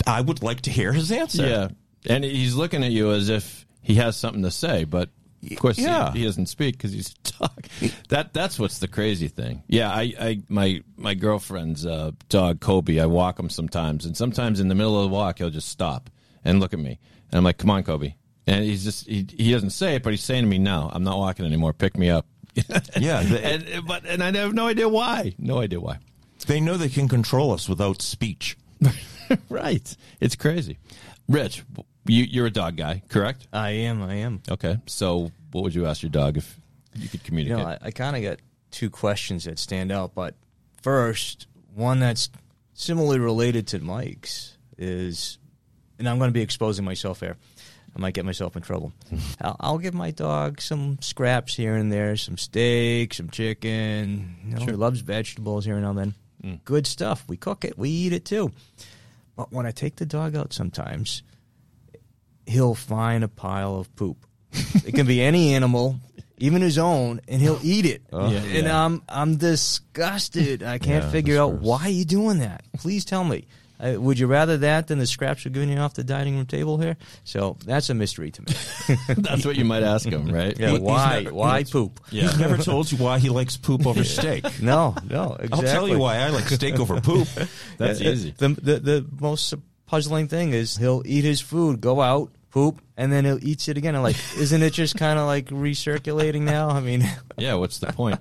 I 0.08 0.22
would 0.22 0.42
like 0.42 0.62
to 0.62 0.72
hear 0.72 0.94
his 0.94 1.12
answer. 1.12 1.46
Yeah, 1.46 1.68
and 2.08 2.24
he's 2.24 2.56
looking 2.56 2.84
at 2.84 2.92
you 2.92 3.12
as 3.12 3.30
if 3.30 3.66
he 3.82 3.96
has 3.96 4.18
something 4.18 4.44
to 4.44 4.52
say, 4.52 4.84
but 4.84 5.10
of 5.54 5.60
course, 5.60 5.78
Yeah. 5.78 6.12
he, 6.14 6.20
he 6.20 6.26
doesn't 6.26 6.48
speak 6.48 6.78
because 6.78 6.92
he's 6.94 7.14
dog. 7.14 7.66
That 8.10 8.34
that's 8.34 8.58
what's 8.60 8.80
the 8.80 8.88
crazy 8.88 9.28
thing. 9.28 9.64
Yeah, 9.68 9.90
I, 9.92 10.14
I 10.20 10.42
my 10.50 10.82
my 10.98 11.14
girlfriend's 11.14 11.86
uh, 11.86 12.12
dog 12.30 12.60
Kobe. 12.60 13.00
I 13.00 13.06
walk 13.06 13.40
him 13.40 13.50
sometimes, 13.50 14.06
and 14.06 14.16
sometimes 14.16 14.60
in 14.60 14.68
the 14.68 14.76
middle 14.76 14.98
of 15.04 15.10
the 15.10 15.16
walk, 15.16 15.40
he'll 15.40 15.50
just 15.50 15.70
stop 15.70 16.10
and 16.44 16.60
look 16.60 16.74
at 16.74 16.80
me, 16.80 17.00
and 17.32 17.38
I'm 17.38 17.44
like, 17.44 17.58
"Come 17.58 17.70
on, 17.72 17.84
Kobe," 17.84 18.14
and 18.48 18.64
he's 18.64 18.84
just 18.84 19.08
he, 19.08 19.26
he 19.38 19.52
doesn't 19.52 19.72
say 19.72 19.96
it, 19.96 20.04
but 20.04 20.12
he's 20.12 20.24
saying 20.24 20.44
to 20.44 20.50
me, 20.50 20.58
"No, 20.60 20.90
I'm 20.94 21.04
not 21.04 21.18
walking 21.18 21.46
anymore. 21.46 21.74
Pick 21.74 21.98
me 21.98 22.10
up." 22.10 22.26
Yeah, 22.98 23.20
and 23.22 23.86
but 23.88 24.06
and 24.06 24.24
I 24.24 24.32
have 24.38 24.54
no 24.54 24.68
idea 24.68 24.88
why. 24.88 25.36
No 25.38 25.60
idea 25.60 25.80
why. 25.80 25.98
They 26.48 26.60
know 26.62 26.78
they 26.78 26.90
can 26.90 27.08
control 27.10 27.52
us 27.52 27.68
without 27.68 28.02
speech. 28.02 28.56
right. 29.50 29.96
It's 30.22 30.36
crazy. 30.36 30.78
Rich, 31.28 31.64
you, 32.06 32.24
you're 32.24 32.46
a 32.46 32.52
dog 32.52 32.76
guy, 32.78 33.02
correct? 33.10 33.48
I 33.54 33.72
am. 33.72 34.02
I 34.04 34.16
am. 34.16 34.42
Okay. 34.50 34.78
So, 34.86 35.32
what 35.52 35.64
would 35.64 35.76
you 35.76 35.86
ask 35.86 36.02
your 36.04 36.10
dog 36.12 36.38
if 36.38 36.60
you 36.96 37.08
could 37.10 37.22
You 37.22 37.26
communicate? 37.26 37.58
know, 37.58 37.66
I, 37.66 37.78
I 37.82 37.92
kind 37.92 38.16
of 38.16 38.22
got 38.24 38.40
two 38.72 38.90
questions 38.90 39.46
that 39.46 39.58
stand 39.60 39.92
out, 39.92 40.14
but 40.16 40.36
first, 40.82 41.48
one 41.74 42.00
that's 42.00 42.30
similarly 42.74 43.20
related 43.20 43.68
to 43.68 43.80
Mike's 43.80 44.58
is, 44.78 45.38
and 45.98 46.08
I'm 46.10 46.18
going 46.18 46.30
to 46.30 46.34
be 46.34 46.42
exposing 46.42 46.86
myself 46.86 47.20
here. 47.22 47.38
I 47.96 48.02
might 48.02 48.14
get 48.14 48.26
myself 48.26 48.58
in 48.58 48.62
trouble. 48.62 48.92
I'll, 49.42 49.56
I'll 49.62 49.78
give 49.78 49.94
my 49.94 50.12
dog 50.12 50.60
some 50.60 50.98
scraps 51.02 51.56
here 51.56 51.76
and 51.76 51.90
there, 51.92 52.18
some 52.18 52.38
steak, 52.38 53.14
some 53.14 53.30
chicken. 53.30 54.36
You 54.46 54.56
know, 54.56 54.66
He 54.66 54.72
loves 54.74 55.00
vegetables 55.00 55.64
here 55.64 55.76
and 55.76 55.84
now 55.84 55.92
and 55.92 56.14
then. 56.44 56.60
Good 56.66 56.86
stuff. 56.86 57.24
We 57.28 57.38
cook 57.38 57.64
it, 57.66 57.78
we 57.78 57.90
eat 57.90 58.12
it 58.14 58.26
too. 58.26 58.52
But 59.38 59.52
when 59.52 59.66
I 59.66 59.72
take 59.72 59.96
the 59.96 60.06
dog 60.06 60.36
out, 60.36 60.52
sometimes 60.54 61.24
he'll 62.46 62.76
find 62.76 63.24
a 63.24 63.28
pile 63.28 63.76
of 63.78 63.94
poop. 63.96 64.18
it 64.86 64.94
can 64.96 65.06
be 65.08 65.22
any 65.22 65.54
animal, 65.54 65.98
even 66.38 66.62
his 66.62 66.78
own, 66.78 67.20
and 67.28 67.42
he'll 67.42 67.60
eat 67.64 67.86
it. 67.86 68.04
Yeah, 68.12 68.28
and 68.28 68.66
yeah. 68.68 68.86
I'm 68.86 69.02
I'm 69.10 69.38
disgusted. 69.38 70.64
I 70.64 70.78
can't 70.78 71.04
Yeah, 71.06 71.12
figure 71.12 71.36
that's 71.36 71.44
out 71.54 71.62
why 71.62 71.84
are 71.84 71.90
you 71.90 72.06
doing 72.06 72.40
that. 72.40 72.64
Please 72.78 73.06
tell 73.06 73.24
me. 73.24 73.48
Uh, 73.78 73.96
would 74.00 74.18
you 74.18 74.26
rather 74.26 74.56
that 74.60 74.88
than 74.88 75.00
the 75.00 75.06
scraps 75.06 75.44
you're 75.44 75.52
giving 75.52 75.68
you 75.70 75.76
off 75.78 75.96
the 75.96 76.04
dining 76.04 76.38
room 76.38 76.46
table 76.46 76.78
here? 76.78 76.96
So 77.26 77.58
that's 77.66 77.90
a 77.90 77.94
mystery 77.94 78.32
to 78.32 78.42
me. 78.42 78.48
That's 79.18 79.46
what 79.46 79.58
you 79.58 79.66
might 79.66 79.84
ask 79.84 80.08
him, 80.08 80.30
right? 80.32 80.58
Yeah, 80.58 80.70
he's 80.70 80.80
why? 80.80 81.24
never- 81.24 81.36
why 81.36 81.58
he's- 81.58 81.72
poop? 81.72 82.00
Yeah. 82.10 82.22
He's 82.24 82.40
never 82.40 82.56
told 82.56 82.90
you 82.90 82.98
why 82.98 83.20
he 83.20 83.28
likes 83.28 83.58
poop 83.58 83.86
over 83.86 84.06
steak. 84.06 84.46
No, 84.62 84.96
no. 85.10 85.34
Exactly. 85.42 85.50
I'll 85.52 85.62
tell 85.76 85.90
you 85.90 86.00
why 86.00 86.20
I 86.20 86.30
like 86.30 86.46
steak 86.48 86.80
over 86.80 87.02
poop. 87.02 87.28
That's 87.78 88.00
easy. 88.00 88.32
The, 88.38 88.48
the 88.48 88.80
the 88.80 89.06
most 89.20 89.54
puzzling 89.86 90.28
thing 90.28 90.54
is 90.54 90.78
he'll 90.78 91.04
eat 91.06 91.24
his 91.24 91.42
food, 91.42 91.82
go 91.82 92.02
out, 92.02 92.32
poop, 92.52 92.82
and 92.98 93.12
then 93.12 93.26
he'll 93.26 93.44
eat 93.46 93.68
it 93.68 93.78
again. 93.78 93.96
I'm 93.96 94.04
like, 94.04 94.18
isn't 94.38 94.62
it 94.62 94.74
just 94.74 94.96
kind 94.98 95.20
of 95.20 95.26
like 95.28 95.48
recirculating 95.48 96.42
now? 96.42 96.70
I 96.70 96.80
mean, 96.82 97.04
Yeah. 97.38 97.56
What's 97.56 97.80
the 97.80 97.88
point? 97.94 98.20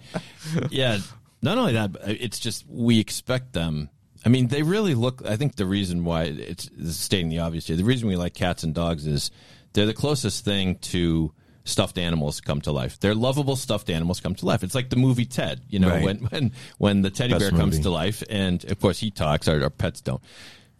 yeah. 0.70 0.98
Not 1.42 1.58
only 1.58 1.74
that, 1.74 1.92
but 1.92 2.02
it's 2.08 2.38
just 2.38 2.64
we 2.68 2.98
expect 3.00 3.52
them. 3.52 3.90
I 4.24 4.30
mean, 4.30 4.48
they 4.48 4.62
really 4.62 4.94
look. 4.94 5.22
I 5.26 5.36
think 5.36 5.56
the 5.56 5.66
reason 5.66 6.04
why 6.04 6.22
it's, 6.24 6.70
it's 6.78 6.96
stating 6.96 7.28
the 7.28 7.40
obvious 7.40 7.66
here. 7.66 7.76
The 7.76 7.84
reason 7.84 8.08
we 8.08 8.16
like 8.16 8.32
cats 8.32 8.62
and 8.62 8.74
dogs 8.74 9.06
is 9.06 9.30
they're 9.74 9.84
the 9.84 9.92
closest 9.92 10.42
thing 10.46 10.76
to 10.76 11.32
stuffed 11.66 11.98
animals 11.98 12.40
come 12.40 12.62
to 12.62 12.72
life. 12.72 12.98
They're 12.98 13.14
lovable 13.14 13.56
stuffed 13.56 13.90
animals 13.90 14.20
come 14.20 14.34
to 14.36 14.46
life. 14.46 14.62
It's 14.62 14.74
like 14.74 14.88
the 14.88 14.96
movie 14.96 15.26
Ted. 15.26 15.60
You 15.68 15.78
know, 15.80 15.90
Right. 15.90 16.02
when 16.04 16.16
when 16.18 16.52
when 16.78 17.02
the 17.02 17.10
teddy 17.10 17.34
Best 17.34 17.40
bear 17.40 17.50
comes 17.50 17.74
movie. 17.74 17.82
to 17.82 17.90
life, 17.90 18.22
and 18.30 18.64
of 18.70 18.80
course 18.80 18.98
he 18.98 19.10
talks. 19.10 19.46
Our, 19.46 19.62
our 19.62 19.68
pets 19.70 20.00
don't, 20.00 20.22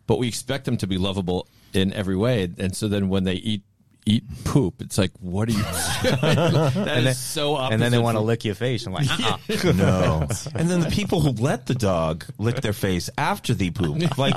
but 0.06 0.18
we 0.18 0.28
expect 0.28 0.64
them 0.64 0.76
to 0.78 0.86
be 0.86 0.98
lovable 0.98 1.48
in 1.72 1.92
every 1.92 2.16
way. 2.16 2.48
And 2.58 2.74
so 2.76 2.88
then 2.88 3.08
when 3.08 3.24
they 3.24 3.34
eat 3.34 3.62
eat 4.06 4.24
poop, 4.44 4.82
it's 4.82 4.98
like, 4.98 5.12
what 5.20 5.48
are 5.48 5.52
you? 5.52 5.62
that 5.62 7.04
is 7.06 7.18
so 7.18 7.54
opposite. 7.54 7.72
and 7.72 7.82
then 7.82 7.90
they 7.90 7.98
want 7.98 8.16
to 8.16 8.20
lick 8.20 8.44
your 8.44 8.54
face. 8.54 8.86
I'm 8.86 8.92
like, 8.92 9.08
uh-uh. 9.20 9.72
No. 9.72 10.28
And 10.54 10.68
then 10.68 10.80
the 10.80 10.90
people 10.90 11.20
who 11.20 11.30
let 11.30 11.66
the 11.66 11.74
dog 11.74 12.24
lick 12.38 12.60
their 12.60 12.72
face 12.72 13.10
after 13.18 13.54
the 13.54 13.70
poop, 13.70 14.18
like 14.18 14.34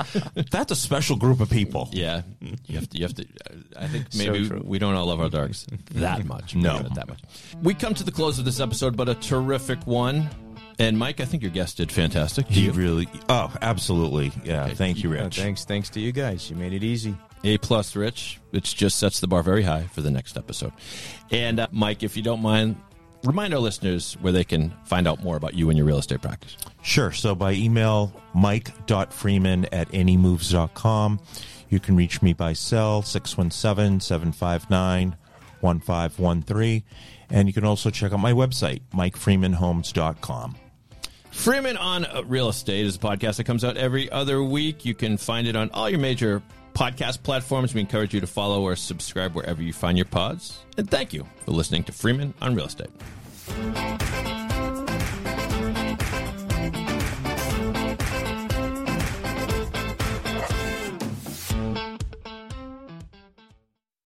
that's 0.50 0.72
a 0.72 0.76
special 0.76 1.16
group 1.16 1.40
of 1.40 1.50
people. 1.50 1.88
Yeah, 1.92 2.22
you 2.40 2.76
have 2.76 2.88
to. 2.88 2.98
You 2.98 3.04
have 3.04 3.14
to. 3.14 3.26
I 3.76 3.86
think 3.88 4.06
maybe 4.16 4.48
true. 4.48 4.62
we 4.64 4.78
don't 4.78 4.94
all 4.94 5.06
love 5.06 5.20
our 5.20 5.28
dogs 5.28 5.66
that 5.92 6.24
much. 6.24 6.54
No. 6.56 6.78
That 6.94 7.08
much. 7.08 7.20
We 7.62 7.74
come 7.74 7.94
to 7.94 8.04
the 8.04 8.12
close 8.12 8.38
of 8.38 8.44
this 8.44 8.60
episode, 8.60 8.96
but 8.96 9.08
a 9.08 9.14
terrific 9.14 9.86
one. 9.86 10.28
And 10.80 10.96
Mike, 10.96 11.20
I 11.20 11.24
think 11.24 11.42
your 11.42 11.50
guest 11.50 11.78
did 11.78 11.90
fantastic. 11.90 12.46
Do 12.46 12.54
He 12.54 12.66
you? 12.66 12.72
really, 12.72 13.08
oh, 13.28 13.52
absolutely. 13.62 14.30
Yeah. 14.44 14.68
Thank 14.68 15.02
you, 15.02 15.10
Uh, 15.10 15.24
Rich. 15.24 15.36
thanks, 15.38 15.64
thanks 15.64 15.90
to 15.90 16.00
you 16.00 16.12
guys. 16.12 16.48
You 16.48 16.56
made 16.56 16.72
it 16.72 16.84
easy. 16.84 17.16
A 17.44 17.58
plus, 17.58 17.94
Rich, 17.96 18.40
which 18.50 18.76
just 18.76 18.98
sets 18.98 19.20
the 19.20 19.26
bar 19.26 19.42
very 19.42 19.62
high 19.62 19.84
for 19.92 20.02
the 20.02 20.10
next 20.10 20.36
episode. 20.36 20.72
And 21.30 21.58
uh, 21.60 21.66
Mike, 21.72 22.02
if 22.02 22.16
you 22.16 22.22
don't 22.22 22.42
mind, 22.42 22.76
remind 23.24 23.54
our 23.54 23.60
listeners 23.60 24.14
where 24.20 24.32
they 24.32 24.44
can 24.44 24.72
find 24.84 25.08
out 25.08 25.22
more 25.22 25.36
about 25.36 25.54
you 25.54 25.68
and 25.68 25.76
your 25.76 25.86
real 25.86 25.98
estate 25.98 26.20
practice. 26.22 26.56
Sure. 26.82 27.10
So 27.12 27.34
by 27.34 27.52
email, 27.52 28.12
mike.freeman 28.34 29.66
at 29.72 29.88
nemoves.com. 29.90 31.20
You 31.70 31.80
can 31.80 31.96
reach 31.96 32.22
me 32.22 32.32
by 32.32 32.52
cell, 32.54 33.02
617 33.02 34.00
759 34.00 35.16
1513. 35.60 36.82
And 37.30 37.46
you 37.48 37.52
can 37.52 37.64
also 37.64 37.90
check 37.90 38.12
out 38.12 38.20
my 38.20 38.32
website, 38.32 38.80
mikefreemanhomes.com. 38.94 40.56
Freeman 41.38 41.76
on 41.76 42.04
Real 42.28 42.48
Estate 42.48 42.84
is 42.84 42.96
a 42.96 42.98
podcast 42.98 43.36
that 43.36 43.44
comes 43.44 43.64
out 43.64 43.76
every 43.76 44.10
other 44.10 44.42
week. 44.42 44.84
You 44.84 44.92
can 44.92 45.16
find 45.16 45.46
it 45.46 45.54
on 45.54 45.70
all 45.70 45.88
your 45.88 46.00
major 46.00 46.42
podcast 46.74 47.22
platforms. 47.22 47.72
We 47.72 47.80
encourage 47.80 48.12
you 48.12 48.20
to 48.20 48.26
follow 48.26 48.62
or 48.62 48.74
subscribe 48.74 49.36
wherever 49.36 49.62
you 49.62 49.72
find 49.72 49.96
your 49.96 50.04
pods. 50.06 50.58
And 50.76 50.90
thank 50.90 51.12
you 51.12 51.24
for 51.44 51.52
listening 51.52 51.84
to 51.84 51.92
Freeman 51.92 52.34
on 52.42 52.56
Real 52.56 52.66
Estate. 52.66 52.90